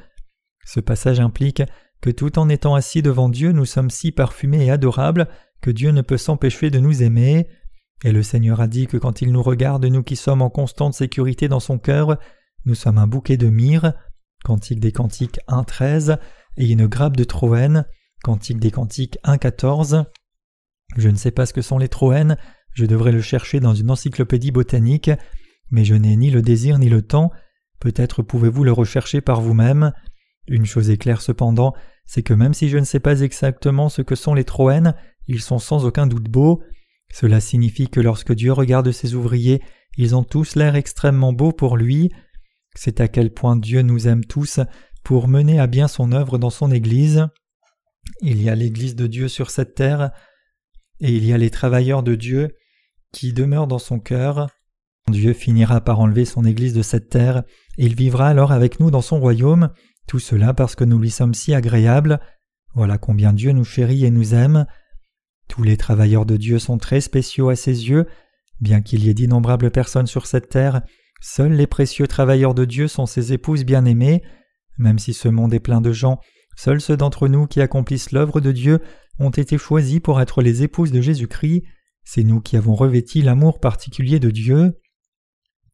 Ce 0.65 0.80
passage 0.80 1.19
implique 1.19 1.62
que 2.01 2.10
tout 2.10 2.39
en 2.39 2.49
étant 2.49 2.73
assis 2.73 3.04
devant 3.04 3.30
Dieu, 3.30 3.51
nous 3.51 3.65
sommes 3.65 3.91
si 3.91 4.12
parfumés 4.12 4.65
et 4.65 4.71
adorables 4.71 5.28
que 5.62 5.69
Dieu 5.69 5.91
ne 5.91 6.01
peut 6.01 6.17
s'empêcher 6.17 6.71
de 6.71 6.80
nous 6.80 7.04
aimer. 7.04 7.47
Et 8.03 8.12
le 8.12 8.23
Seigneur 8.23 8.62
a 8.62 8.67
dit 8.67 8.88
que 8.88 8.97
quand 8.97 9.21
il 9.21 9.31
nous 9.31 9.43
regarde, 9.43 9.86
nous 9.86 10.03
qui 10.03 10.15
sommes 10.15 10.41
en 10.41 10.49
constante 10.49 10.93
sécurité 10.93 11.47
dans 11.47 11.60
son 11.60 11.77
cœur, 11.77 12.17
nous 12.65 12.75
sommes 12.75 12.97
un 12.97 13.08
bouquet 13.08 13.38
de 13.38 13.49
myrrhe. 13.49 13.93
Cantique 14.45 14.79
des 14.79 14.91
Cantiques 14.91 15.39
1.13 15.47 16.19
et 16.58 16.71
une 16.71 16.86
grappe 16.86 17.17
de 17.17 17.23
troène, 17.23 17.86
Cantique 18.23 18.60
des 18.60 18.69
Cantiques 18.69 19.17
1.14. 19.23 20.05
Je 20.97 21.10
ne 21.10 21.15
sais 21.15 21.31
pas 21.31 21.47
ce 21.47 21.53
que 21.53 21.63
sont 21.63 21.79
les 21.79 21.89
troènes, 21.89 22.38
je 22.71 22.86
devrais 22.86 23.12
le 23.12 23.21
chercher 23.21 23.60
dans 23.60 23.73
une 23.73 23.89
encyclopédie 23.89 24.51
botanique, 24.51 25.10
mais 25.71 25.84
je 25.84 25.95
n'ai 25.95 26.15
ni 26.15 26.29
le 26.29 26.43
désir 26.43 26.77
ni 26.77 26.89
le 26.89 27.01
temps, 27.01 27.31
peut-être 27.79 28.21
pouvez-vous 28.21 28.63
le 28.63 28.71
rechercher 28.71 29.19
par 29.19 29.41
vous-même. 29.41 29.93
Une 30.47 30.67
chose 30.67 30.91
est 30.91 30.97
claire 30.97 31.21
cependant, 31.21 31.73
c'est 32.05 32.21
que 32.21 32.36
même 32.36 32.53
si 32.53 32.69
je 32.69 32.77
ne 32.77 32.86
sais 32.86 32.99
pas 32.99 33.21
exactement 33.21 33.89
ce 33.89 34.03
que 34.03 34.15
sont 34.15 34.36
les 34.36 34.43
troènes, 34.43 34.93
ils 35.27 35.41
sont 35.41 35.58
sans 35.58 35.86
aucun 35.86 36.05
doute 36.05 36.29
beaux. 36.29 36.62
Cela 37.15 37.39
signifie 37.39 37.88
que 37.88 38.01
lorsque 38.01 38.34
Dieu 38.34 38.51
regarde 38.51 38.91
ses 38.91 39.13
ouvriers, 39.13 39.62
ils 39.95 40.17
ont 40.17 40.25
tous 40.25 40.56
l'air 40.56 40.75
extrêmement 40.75 41.32
beaux 41.32 41.54
pour 41.54 41.78
lui. 41.78 42.12
C'est 42.75 42.99
à 42.99 43.08
quel 43.08 43.34
point 43.34 43.56
Dieu 43.56 43.84
nous 43.84 44.10
aime 44.10 44.25
tous 44.25 44.60
pour 45.01 45.30
mener 45.30 45.58
à 45.62 45.65
bien 45.65 45.88
son 45.88 46.12
œuvre 46.12 46.38
dans 46.38 46.49
son 46.49 46.71
Église. 46.71 47.25
Il 48.19 48.41
y 48.41 48.49
a 48.49 48.56
l'Église 48.56 48.97
de 48.97 49.08
Dieu 49.08 49.30
sur 49.30 49.49
cette 49.49 49.75
terre, 49.75 50.12
et 50.99 51.10
il 51.10 51.23
y 51.23 51.32
a 51.32 51.38
les 51.38 51.49
travailleurs 51.49 52.04
de 52.04 52.15
Dieu 52.15 52.49
qui 53.13 53.32
demeurent 53.32 53.67
dans 53.67 53.80
son 53.80 54.01
cœur. 54.01 54.49
Dieu 55.10 55.32
finira 55.32 55.80
par 55.80 56.01
enlever 56.01 56.25
son 56.25 56.43
Église 56.43 56.73
de 56.73 56.82
cette 56.82 57.08
terre, 57.08 57.43
et 57.78 57.86
il 57.86 57.95
vivra 57.95 58.28
alors 58.28 58.51
avec 58.51 58.82
nous 58.82 58.91
dans 58.91 59.01
son 59.01 59.21
royaume, 59.21 59.69
tout 60.06 60.19
cela 60.19 60.54
parce 60.54 60.75
que 60.75 60.84
nous 60.84 60.99
lui 60.99 61.12
sommes 61.12 61.34
si 61.34 61.54
agréables. 61.54 62.19
Voilà 62.73 62.97
combien 62.97 63.32
Dieu 63.32 63.54
nous 63.54 63.63
chérit 63.63 64.04
et 64.04 64.12
nous 64.12 64.36
aime. 64.36 64.65
Tous 65.47 65.63
les 65.63 65.77
travailleurs 65.77 66.25
de 66.25 66.38
Dieu 66.38 66.60
sont 66.60 66.77
très 66.77 67.01
spéciaux 67.01 67.49
à 67.49 67.55
ses 67.55 67.89
yeux, 67.89 68.08
bien 68.62 68.81
qu'il 68.81 69.03
y 69.03 69.10
ait 69.10 69.13
d'innombrables 69.13 69.71
personnes 69.71 70.08
sur 70.08 70.25
cette 70.27 70.49
terre, 70.49 70.81
seuls 71.21 71.53
les 71.53 71.67
précieux 71.67 72.08
travailleurs 72.08 72.53
de 72.53 72.65
Dieu 72.65 72.88
sont 72.88 73.05
ses 73.05 73.34
épouses 73.34 73.65
bien-aimées, 73.65 74.23
même 74.77 74.99
si 74.99 75.13
ce 75.13 75.27
monde 75.27 75.53
est 75.53 75.60
plein 75.60 75.81
de 75.81 75.91
gens, 75.91 76.19
seuls 76.55 76.81
ceux 76.81 76.97
d'entre 76.97 77.27
nous 77.27 77.47
qui 77.47 77.62
accomplissent 77.62 78.12
l'œuvre 78.12 78.41
de 78.41 78.51
Dieu 78.51 78.79
ont 79.19 79.29
été 79.29 79.58
choisis 79.58 79.99
pour 79.99 80.19
être 80.19 80.41
les 80.41 80.63
épouses 80.63 80.91
de 80.91 81.01
Jésus-Christ, 81.01 81.63
c'est 82.03 82.23
nous 82.23 82.39
qui 82.41 82.58
avons 82.58 82.75
revêti 82.75 83.21
l'amour 83.21 83.60
particulier 83.60 84.19
de 84.19 84.29
Dieu. 84.29 84.79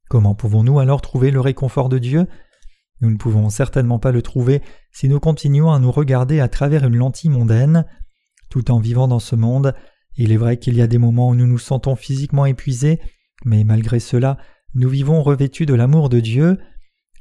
Comment 0.10 0.36
pouvons-nous 0.36 0.80
alors 0.80 1.02
trouver 1.02 1.32
le 1.32 1.42
réconfort 1.42 1.90
de 1.90 1.98
Dieu? 1.98 2.28
Nous 3.02 3.10
ne 3.10 3.18
pouvons 3.18 3.50
certainement 3.50 4.00
pas 4.00 4.12
le 4.12 4.22
trouver 4.22 4.62
si 4.92 5.10
nous 5.10 5.20
continuons 5.20 5.72
à 5.72 5.80
nous 5.80 5.92
regarder 5.92 6.40
à 6.40 6.48
travers 6.48 6.86
une 6.86 6.96
lentille 6.96 7.30
mondaine. 7.30 7.86
Tout 8.52 8.70
en 8.70 8.80
vivant 8.80 9.08
dans 9.08 9.20
ce 9.20 9.38
monde, 9.38 9.74
il 10.18 10.34
est 10.34 10.38
vrai 10.38 10.58
qu'il 10.58 10.76
y 10.76 10.82
a 10.82 10.88
des 10.88 10.98
moments 10.98 11.30
où 11.30 11.36
nous 11.36 11.48
nous 11.48 11.58
sentons 11.58 11.96
physiquement 11.96 12.46
épuisés, 12.46 13.00
mais 13.46 13.64
malgré 13.64 14.02
cela, 14.02 14.38
nous 14.74 14.90
vivons 14.90 15.24
revêtus 15.24 15.66
de 15.66 15.74
l'amour 15.74 16.10
de 16.10 16.20
Dieu. 16.20 16.58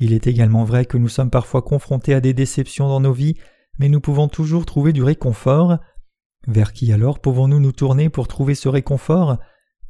Il 0.01 0.13
est 0.13 0.27
également 0.27 0.65
vrai 0.65 0.87
que 0.87 0.99
nous 0.99 1.09
sommes 1.09 1.31
parfois 1.31 1.63
confrontés 1.63 2.15
à 2.15 2.21
des 2.21 2.35
déceptions 2.35 2.89
dans 2.89 2.99
nos 2.99 3.13
vies, 3.13 3.37
mais 3.79 3.89
nous 3.89 4.01
pouvons 4.01 4.27
toujours 4.27 4.67
trouver 4.67 4.93
du 4.93 5.05
réconfort. 5.05 5.79
Vers 6.49 6.73
qui 6.73 6.93
alors 6.93 7.21
pouvons-nous 7.21 7.61
nous 7.61 7.71
tourner 7.71 8.09
pour 8.09 8.27
trouver 8.27 8.57
ce 8.57 8.69
réconfort? 8.69 9.39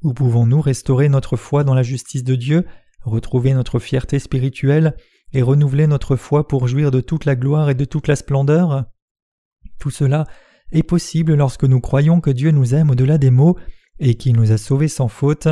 Où 0.02 0.12
pouvons-nous 0.12 0.60
restaurer 0.60 1.08
notre 1.08 1.38
foi 1.38 1.64
dans 1.64 1.74
la 1.74 1.82
justice 1.82 2.22
de 2.22 2.34
Dieu, 2.34 2.66
retrouver 3.02 3.54
notre 3.54 3.78
fierté 3.78 4.18
spirituelle 4.18 4.94
et 5.32 5.40
renouveler 5.40 5.86
notre 5.86 6.16
foi 6.16 6.46
pour 6.46 6.68
jouir 6.68 6.90
de 6.90 7.00
toute 7.00 7.24
la 7.24 7.34
gloire 7.34 7.70
et 7.70 7.74
de 7.74 7.86
toute 7.86 8.08
la 8.08 8.16
splendeur? 8.16 8.84
Tout 9.78 9.90
cela 9.90 10.26
est 10.72 10.82
possible 10.82 11.34
lorsque 11.34 11.64
nous 11.64 11.80
croyons 11.80 12.20
que 12.20 12.30
Dieu 12.30 12.50
nous 12.50 12.74
aime 12.74 12.90
au-delà 12.90 13.18
des 13.18 13.30
mots 13.30 13.56
et 13.98 14.14
qu'il 14.14 14.34
nous 14.36 14.52
a 14.52 14.58
sauvés 14.58 14.88
sans 14.88 15.08
faute. 15.08 15.48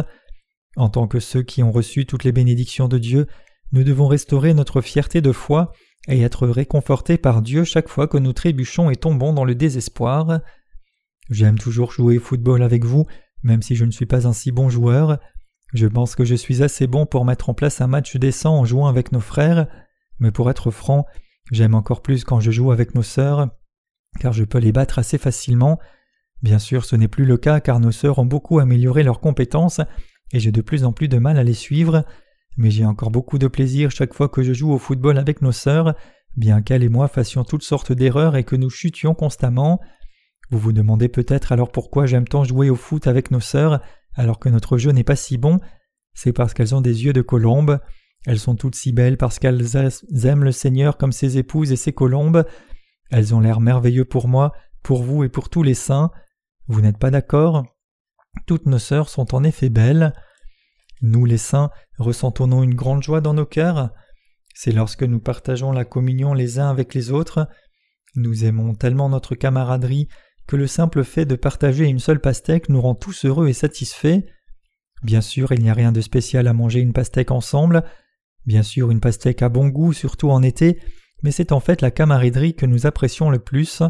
En 0.77 0.89
tant 0.89 1.07
que 1.07 1.21
ceux 1.21 1.43
qui 1.43 1.63
ont 1.63 1.73
reçu 1.73 2.07
toutes 2.07 2.25
les 2.25 2.33
bénédictions 2.33 2.89
de 2.89 2.99
Dieu, 2.99 3.27
nous 3.73 3.85
devons 3.85 4.07
restaurer 4.07 4.55
notre 4.55 4.81
fierté 4.81 5.21
de 5.21 5.33
foi 5.33 5.73
et 6.09 6.21
être 6.23 6.47
réconfortés 6.47 7.19
par 7.19 7.43
Dieu 7.43 7.65
chaque 7.65 7.89
fois 7.89 8.07
que 8.07 8.19
nous 8.19 8.33
trébuchons 8.33 8.91
et 8.91 8.97
tombons 8.97 9.33
dans 9.33 9.45
le 9.45 9.55
désespoir. 9.55 10.41
J'aime 11.31 11.59
toujours 11.59 11.93
jouer 11.93 12.19
football 12.19 12.63
avec 12.63 12.85
vous, 12.85 13.07
même 13.43 13.63
si 13.63 13.77
je 13.77 13.85
ne 13.85 13.91
suis 13.91 14.07
pas 14.07 14.27
un 14.27 14.33
si 14.33 14.53
bon 14.53 14.71
joueur. 14.71 15.19
Je 15.75 15.87
pense 15.87 16.15
que 16.15 16.25
je 16.25 16.35
suis 16.35 16.63
assez 16.63 16.87
bon 16.87 17.05
pour 17.05 17.27
mettre 17.27 17.51
en 17.51 17.55
place 17.55 17.81
un 17.83 17.87
match 17.87 18.17
décent 18.17 18.57
en 18.57 18.65
jouant 18.65 18.87
avec 18.87 19.13
nos 19.13 19.21
frères, 19.21 19.67
mais 20.19 20.31
pour 20.31 20.51
être 20.51 20.71
franc, 20.71 21.05
j'aime 21.53 21.75
encore 21.75 22.01
plus 22.01 22.25
quand 22.25 22.41
je 22.41 22.51
joue 22.51 22.73
avec 22.73 22.95
nos 22.95 23.03
sœurs, 23.03 23.51
car 24.19 24.33
je 24.33 24.45
peux 24.45 24.59
les 24.59 24.73
battre 24.73 24.99
assez 24.99 25.19
facilement. 25.19 25.79
Bien 26.43 26.59
sûr, 26.59 26.85
ce 26.85 26.97
n'est 26.97 27.09
plus 27.09 27.25
le 27.25 27.37
cas 27.37 27.61
car 27.61 27.81
nos 27.81 27.93
sœurs 27.93 28.19
ont 28.19 28.27
beaucoup 28.27 28.59
amélioré 28.59 29.03
leurs 29.03 29.21
compétences 29.21 29.81
et 30.33 30.41
j'ai 30.41 30.53
de 30.53 30.61
plus 30.61 30.85
en 30.85 30.93
plus 30.93 31.09
de 31.09 31.19
mal 31.19 31.39
à 31.39 31.45
les 31.45 31.55
suivre, 31.55 32.05
mais 32.57 32.71
j'ai 32.71 32.85
encore 32.85 33.11
beaucoup 33.11 33.39
de 33.39 33.49
plaisir 33.49 33.91
chaque 33.91 34.15
fois 34.15 34.29
que 34.29 34.43
je 34.43 34.53
joue 34.53 34.73
au 34.73 34.79
football 34.79 35.19
avec 35.19 35.43
nos 35.43 35.53
sœurs, 35.53 35.95
bien 36.37 36.63
qu'elles 36.63 36.83
et 36.83 36.89
moi 36.89 37.09
fassions 37.09 37.45
toutes 37.45 37.63
sortes 37.63 37.93
d'erreurs 37.93 38.37
et 38.37 38.45
que 38.45 38.57
nous 38.57 38.71
chutions 38.71 39.15
constamment. 39.15 39.81
Vous 40.51 40.59
vous 40.59 40.73
demandez 40.73 41.09
peut-être 41.09 41.53
alors 41.53 41.73
pourquoi 41.73 42.07
j'aime 42.07 42.27
tant 42.27 42.45
jouer 42.45 42.71
au 42.71 42.77
foot 42.77 43.07
avec 43.07 43.31
nos 43.31 43.41
sœurs 43.41 43.81
alors 44.15 44.39
que 44.39 44.49
notre 44.49 44.79
jeu 44.79 44.91
n'est 44.91 45.05
pas 45.05 45.17
si 45.17 45.39
bon. 45.39 45.61
C'est 46.15 46.33
parce 46.33 46.55
qu'elles 46.55 46.75
ont 46.75 46.81
des 46.81 47.05
yeux 47.05 47.13
de 47.13 47.23
colombe. 47.23 47.79
Elles 48.27 48.39
sont 48.41 48.57
toutes 48.57 48.75
si 48.75 48.93
belles 48.93 49.17
parce 49.17 49.39
qu'elles 49.39 49.77
aiment 50.25 50.45
le 50.45 50.53
Seigneur 50.53 50.97
comme 50.97 51.13
ses 51.13 51.39
épouses 51.39 51.71
et 51.71 51.77
ses 51.77 51.93
colombes. 51.93 52.45
Elles 53.11 53.35
ont 53.35 53.41
l'air 53.41 53.61
merveilleux 53.61 54.05
pour 54.05 54.29
moi, 54.29 54.53
pour 54.83 55.03
vous 55.03 55.25
et 55.25 55.29
pour 55.29 55.49
tous 55.49 55.63
les 55.63 55.75
saints. 55.75 56.11
Vous 56.67 56.81
n'êtes 56.81 56.99
pas 56.99 57.11
d'accord? 57.11 57.65
Toutes 58.47 58.67
nos 58.67 58.79
sœurs 58.79 59.09
sont 59.09 59.35
en 59.35 59.45
effet 59.45 59.71
belles. 59.71 60.13
Nous 61.01 61.25
les 61.25 61.39
saints 61.39 61.71
ressentons-nous 61.99 62.63
une 62.63 62.75
grande 62.75 63.03
joie 63.03 63.21
dans 63.21 63.35
nos 63.35 63.47
cœurs? 63.47 63.91
C'est 64.55 64.73
lorsque 64.73 65.05
nous 65.05 65.21
partageons 65.21 65.73
la 65.73 65.85
communion 65.85 66.35
les 66.35 66.59
uns 66.59 66.69
avec 66.69 66.95
les 66.95 67.13
autres. 67.13 67.49
Nous 68.17 68.45
aimons 68.45 68.75
tellement 68.75 69.09
notre 69.09 69.35
camaraderie 69.35 70.09
que 70.47 70.57
le 70.57 70.67
simple 70.67 71.05
fait 71.05 71.27
de 71.27 71.37
partager 71.37 71.85
une 71.85 72.01
seule 72.01 72.21
pastèque 72.21 72.69
nous 72.69 72.81
rend 72.81 72.95
tous 72.95 73.25
heureux 73.25 73.49
et 73.49 73.53
satisfaits. 73.53 74.23
Bien 75.03 75.21
sûr, 75.21 75.53
il 75.53 75.63
n'y 75.63 75.71
a 75.71 75.75
rien 75.75 75.93
de 75.93 76.01
spécial 76.01 76.49
à 76.49 76.53
manger 76.53 76.81
une 76.81 76.93
pastèque 76.93 77.31
ensemble. 77.31 77.85
Bien 78.47 78.63
sûr, 78.63 78.91
une 78.91 79.01
pastèque 79.01 79.43
a 79.43 79.49
bon 79.49 79.69
goût, 79.69 79.93
surtout 79.93 80.31
en 80.31 80.43
été, 80.43 80.81
mais 81.23 81.31
c'est 81.31 81.53
en 81.53 81.61
fait 81.61 81.81
la 81.83 81.91
camaraderie 81.91 82.55
que 82.55 82.67
nous 82.67 82.87
apprécions 82.87 83.31
le 83.31 83.39
plus. 83.39 83.83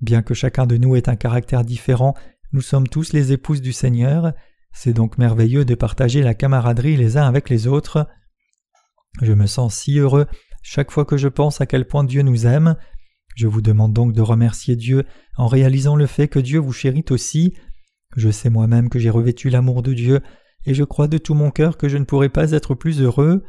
Bien 0.00 0.22
que 0.22 0.34
chacun 0.34 0.66
de 0.66 0.76
nous 0.76 0.96
ait 0.96 1.08
un 1.08 1.16
caractère 1.16 1.64
différent, 1.64 2.14
nous 2.52 2.60
sommes 2.60 2.88
tous 2.88 3.12
les 3.12 3.32
épouses 3.32 3.60
du 3.60 3.72
Seigneur. 3.72 4.32
C'est 4.72 4.92
donc 4.92 5.18
merveilleux 5.18 5.64
de 5.64 5.74
partager 5.74 6.22
la 6.22 6.34
camaraderie 6.34 6.96
les 6.96 7.16
uns 7.16 7.26
avec 7.26 7.50
les 7.50 7.66
autres. 7.66 8.06
Je 9.22 9.32
me 9.32 9.46
sens 9.46 9.74
si 9.74 9.98
heureux 9.98 10.26
chaque 10.62 10.90
fois 10.90 11.04
que 11.04 11.16
je 11.16 11.28
pense 11.28 11.60
à 11.60 11.66
quel 11.66 11.86
point 11.86 12.04
Dieu 12.04 12.22
nous 12.22 12.46
aime. 12.46 12.76
Je 13.36 13.46
vous 13.46 13.62
demande 13.62 13.92
donc 13.92 14.12
de 14.12 14.20
remercier 14.20 14.76
Dieu 14.76 15.04
en 15.36 15.46
réalisant 15.46 15.96
le 15.96 16.06
fait 16.06 16.28
que 16.28 16.38
Dieu 16.38 16.58
vous 16.58 16.72
chérit 16.72 17.04
aussi. 17.10 17.54
Je 18.16 18.30
sais 18.30 18.50
moi-même 18.50 18.88
que 18.88 18.98
j'ai 18.98 19.10
revêtu 19.10 19.50
l'amour 19.50 19.82
de 19.82 19.92
Dieu, 19.92 20.20
et 20.66 20.74
je 20.74 20.84
crois 20.84 21.08
de 21.08 21.18
tout 21.18 21.34
mon 21.34 21.50
cœur 21.50 21.76
que 21.76 21.88
je 21.88 21.98
ne 21.98 22.04
pourrais 22.04 22.28
pas 22.28 22.52
être 22.52 22.74
plus 22.74 23.00
heureux. 23.00 23.44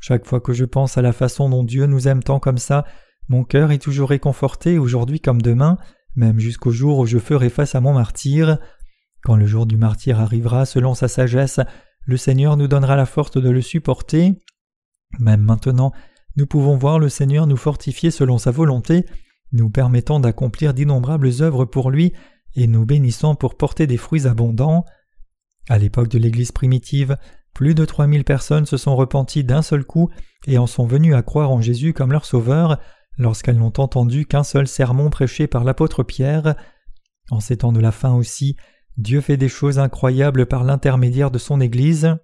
Chaque 0.00 0.26
fois 0.26 0.40
que 0.40 0.52
je 0.52 0.64
pense 0.64 0.96
à 0.96 1.02
la 1.02 1.12
façon 1.12 1.48
dont 1.48 1.64
Dieu 1.64 1.86
nous 1.86 2.08
aime 2.08 2.22
tant 2.22 2.38
comme 2.38 2.58
ça, 2.58 2.84
mon 3.28 3.44
cœur 3.44 3.72
est 3.72 3.82
toujours 3.82 4.10
réconforté 4.10 4.78
aujourd'hui 4.78 5.20
comme 5.20 5.42
demain, 5.42 5.76
même 6.16 6.38
jusqu'au 6.38 6.70
jour 6.70 6.98
où 6.98 7.06
je 7.06 7.18
ferai 7.18 7.50
face 7.50 7.74
à 7.74 7.80
mon 7.80 7.92
martyr. 7.92 8.58
Quand 9.22 9.36
le 9.36 9.46
jour 9.46 9.66
du 9.66 9.76
martyr 9.76 10.20
arrivera 10.20 10.66
selon 10.66 10.94
sa 10.94 11.08
sagesse, 11.08 11.60
le 12.04 12.16
Seigneur 12.16 12.56
nous 12.56 12.68
donnera 12.68 12.96
la 12.96 13.06
force 13.06 13.32
de 13.32 13.50
le 13.50 13.60
supporter. 13.60 14.32
Même 15.18 15.42
maintenant, 15.42 15.92
nous 16.36 16.46
pouvons 16.46 16.76
voir 16.76 16.98
le 16.98 17.08
Seigneur 17.08 17.46
nous 17.46 17.56
fortifier 17.56 18.10
selon 18.10 18.38
sa 18.38 18.50
volonté, 18.50 19.04
nous 19.52 19.70
permettant 19.70 20.20
d'accomplir 20.20 20.72
d'innombrables 20.72 21.30
œuvres 21.40 21.64
pour 21.64 21.90
lui 21.90 22.12
et 22.54 22.66
nous 22.66 22.86
bénissant 22.86 23.34
pour 23.34 23.56
porter 23.56 23.86
des 23.86 23.96
fruits 23.96 24.26
abondants. 24.26 24.84
À 25.68 25.78
l'époque 25.78 26.08
de 26.08 26.18
l'Église 26.18 26.52
primitive, 26.52 27.16
plus 27.58 27.74
de 27.74 27.84
trois 27.84 28.06
mille 28.06 28.22
personnes 28.22 28.66
se 28.66 28.76
sont 28.76 28.94
repenties 28.94 29.42
d'un 29.42 29.62
seul 29.62 29.84
coup 29.84 30.10
et 30.46 30.58
en 30.58 30.68
sont 30.68 30.86
venues 30.86 31.16
à 31.16 31.22
croire 31.22 31.50
en 31.50 31.60
Jésus 31.60 31.92
comme 31.92 32.12
leur 32.12 32.24
sauveur 32.24 32.78
lorsqu'elles 33.16 33.58
n'ont 33.58 33.72
entendu 33.78 34.26
qu'un 34.26 34.44
seul 34.44 34.68
sermon 34.68 35.10
prêché 35.10 35.48
par 35.48 35.64
l'apôtre 35.64 36.04
Pierre. 36.04 36.54
En 37.32 37.40
ces 37.40 37.56
temps 37.56 37.72
de 37.72 37.80
la 37.80 37.90
fin 37.90 38.14
aussi, 38.14 38.54
Dieu 38.96 39.20
fait 39.20 39.36
des 39.36 39.48
choses 39.48 39.80
incroyables 39.80 40.46
par 40.46 40.62
l'intermédiaire 40.62 41.32
de 41.32 41.38
son 41.38 41.60
Église. 41.60 42.14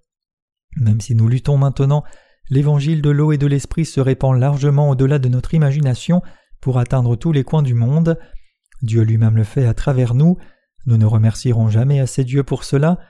Même 0.76 1.00
si 1.00 1.16
nous 1.16 1.26
luttons 1.26 1.58
maintenant, 1.58 2.04
l'évangile 2.48 3.02
de 3.02 3.10
l'eau 3.10 3.32
et 3.32 3.36
de 3.36 3.48
l'esprit 3.48 3.86
se 3.86 4.00
répand 4.00 4.38
largement 4.38 4.90
au-delà 4.90 5.18
de 5.18 5.28
notre 5.28 5.52
imagination 5.52 6.22
pour 6.60 6.78
atteindre 6.78 7.16
tous 7.16 7.32
les 7.32 7.42
coins 7.42 7.64
du 7.64 7.74
monde. 7.74 8.20
Dieu 8.82 9.02
lui-même 9.02 9.36
le 9.36 9.42
fait 9.42 9.66
à 9.66 9.74
travers 9.74 10.14
nous. 10.14 10.38
Nous 10.86 10.96
ne 10.96 11.06
remercierons 11.06 11.70
jamais 11.70 11.98
assez 11.98 12.22
Dieu 12.22 12.44
pour 12.44 12.62
cela. 12.62 13.00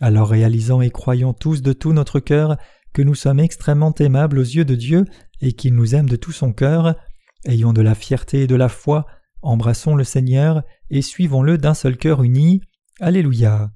Alors 0.00 0.28
réalisant 0.28 0.80
et 0.80 0.90
croyons 0.90 1.32
tous 1.32 1.62
de 1.62 1.72
tout 1.72 1.92
notre 1.92 2.20
cœur 2.20 2.56
que 2.92 3.02
nous 3.02 3.14
sommes 3.14 3.40
extrêmement 3.40 3.94
aimables 3.98 4.38
aux 4.38 4.42
yeux 4.42 4.64
de 4.64 4.74
Dieu 4.74 5.04
et 5.40 5.52
qu'il 5.52 5.74
nous 5.74 5.94
aime 5.94 6.08
de 6.08 6.16
tout 6.16 6.32
son 6.32 6.52
cœur, 6.52 6.96
ayons 7.44 7.72
de 7.72 7.82
la 7.82 7.94
fierté 7.94 8.42
et 8.42 8.46
de 8.46 8.54
la 8.54 8.68
foi, 8.68 9.06
embrassons 9.42 9.94
le 9.94 10.04
Seigneur 10.04 10.62
et 10.90 11.02
suivons-le 11.02 11.58
d'un 11.58 11.74
seul 11.74 11.96
cœur 11.96 12.22
uni. 12.22 12.60
Alléluia. 13.00 13.70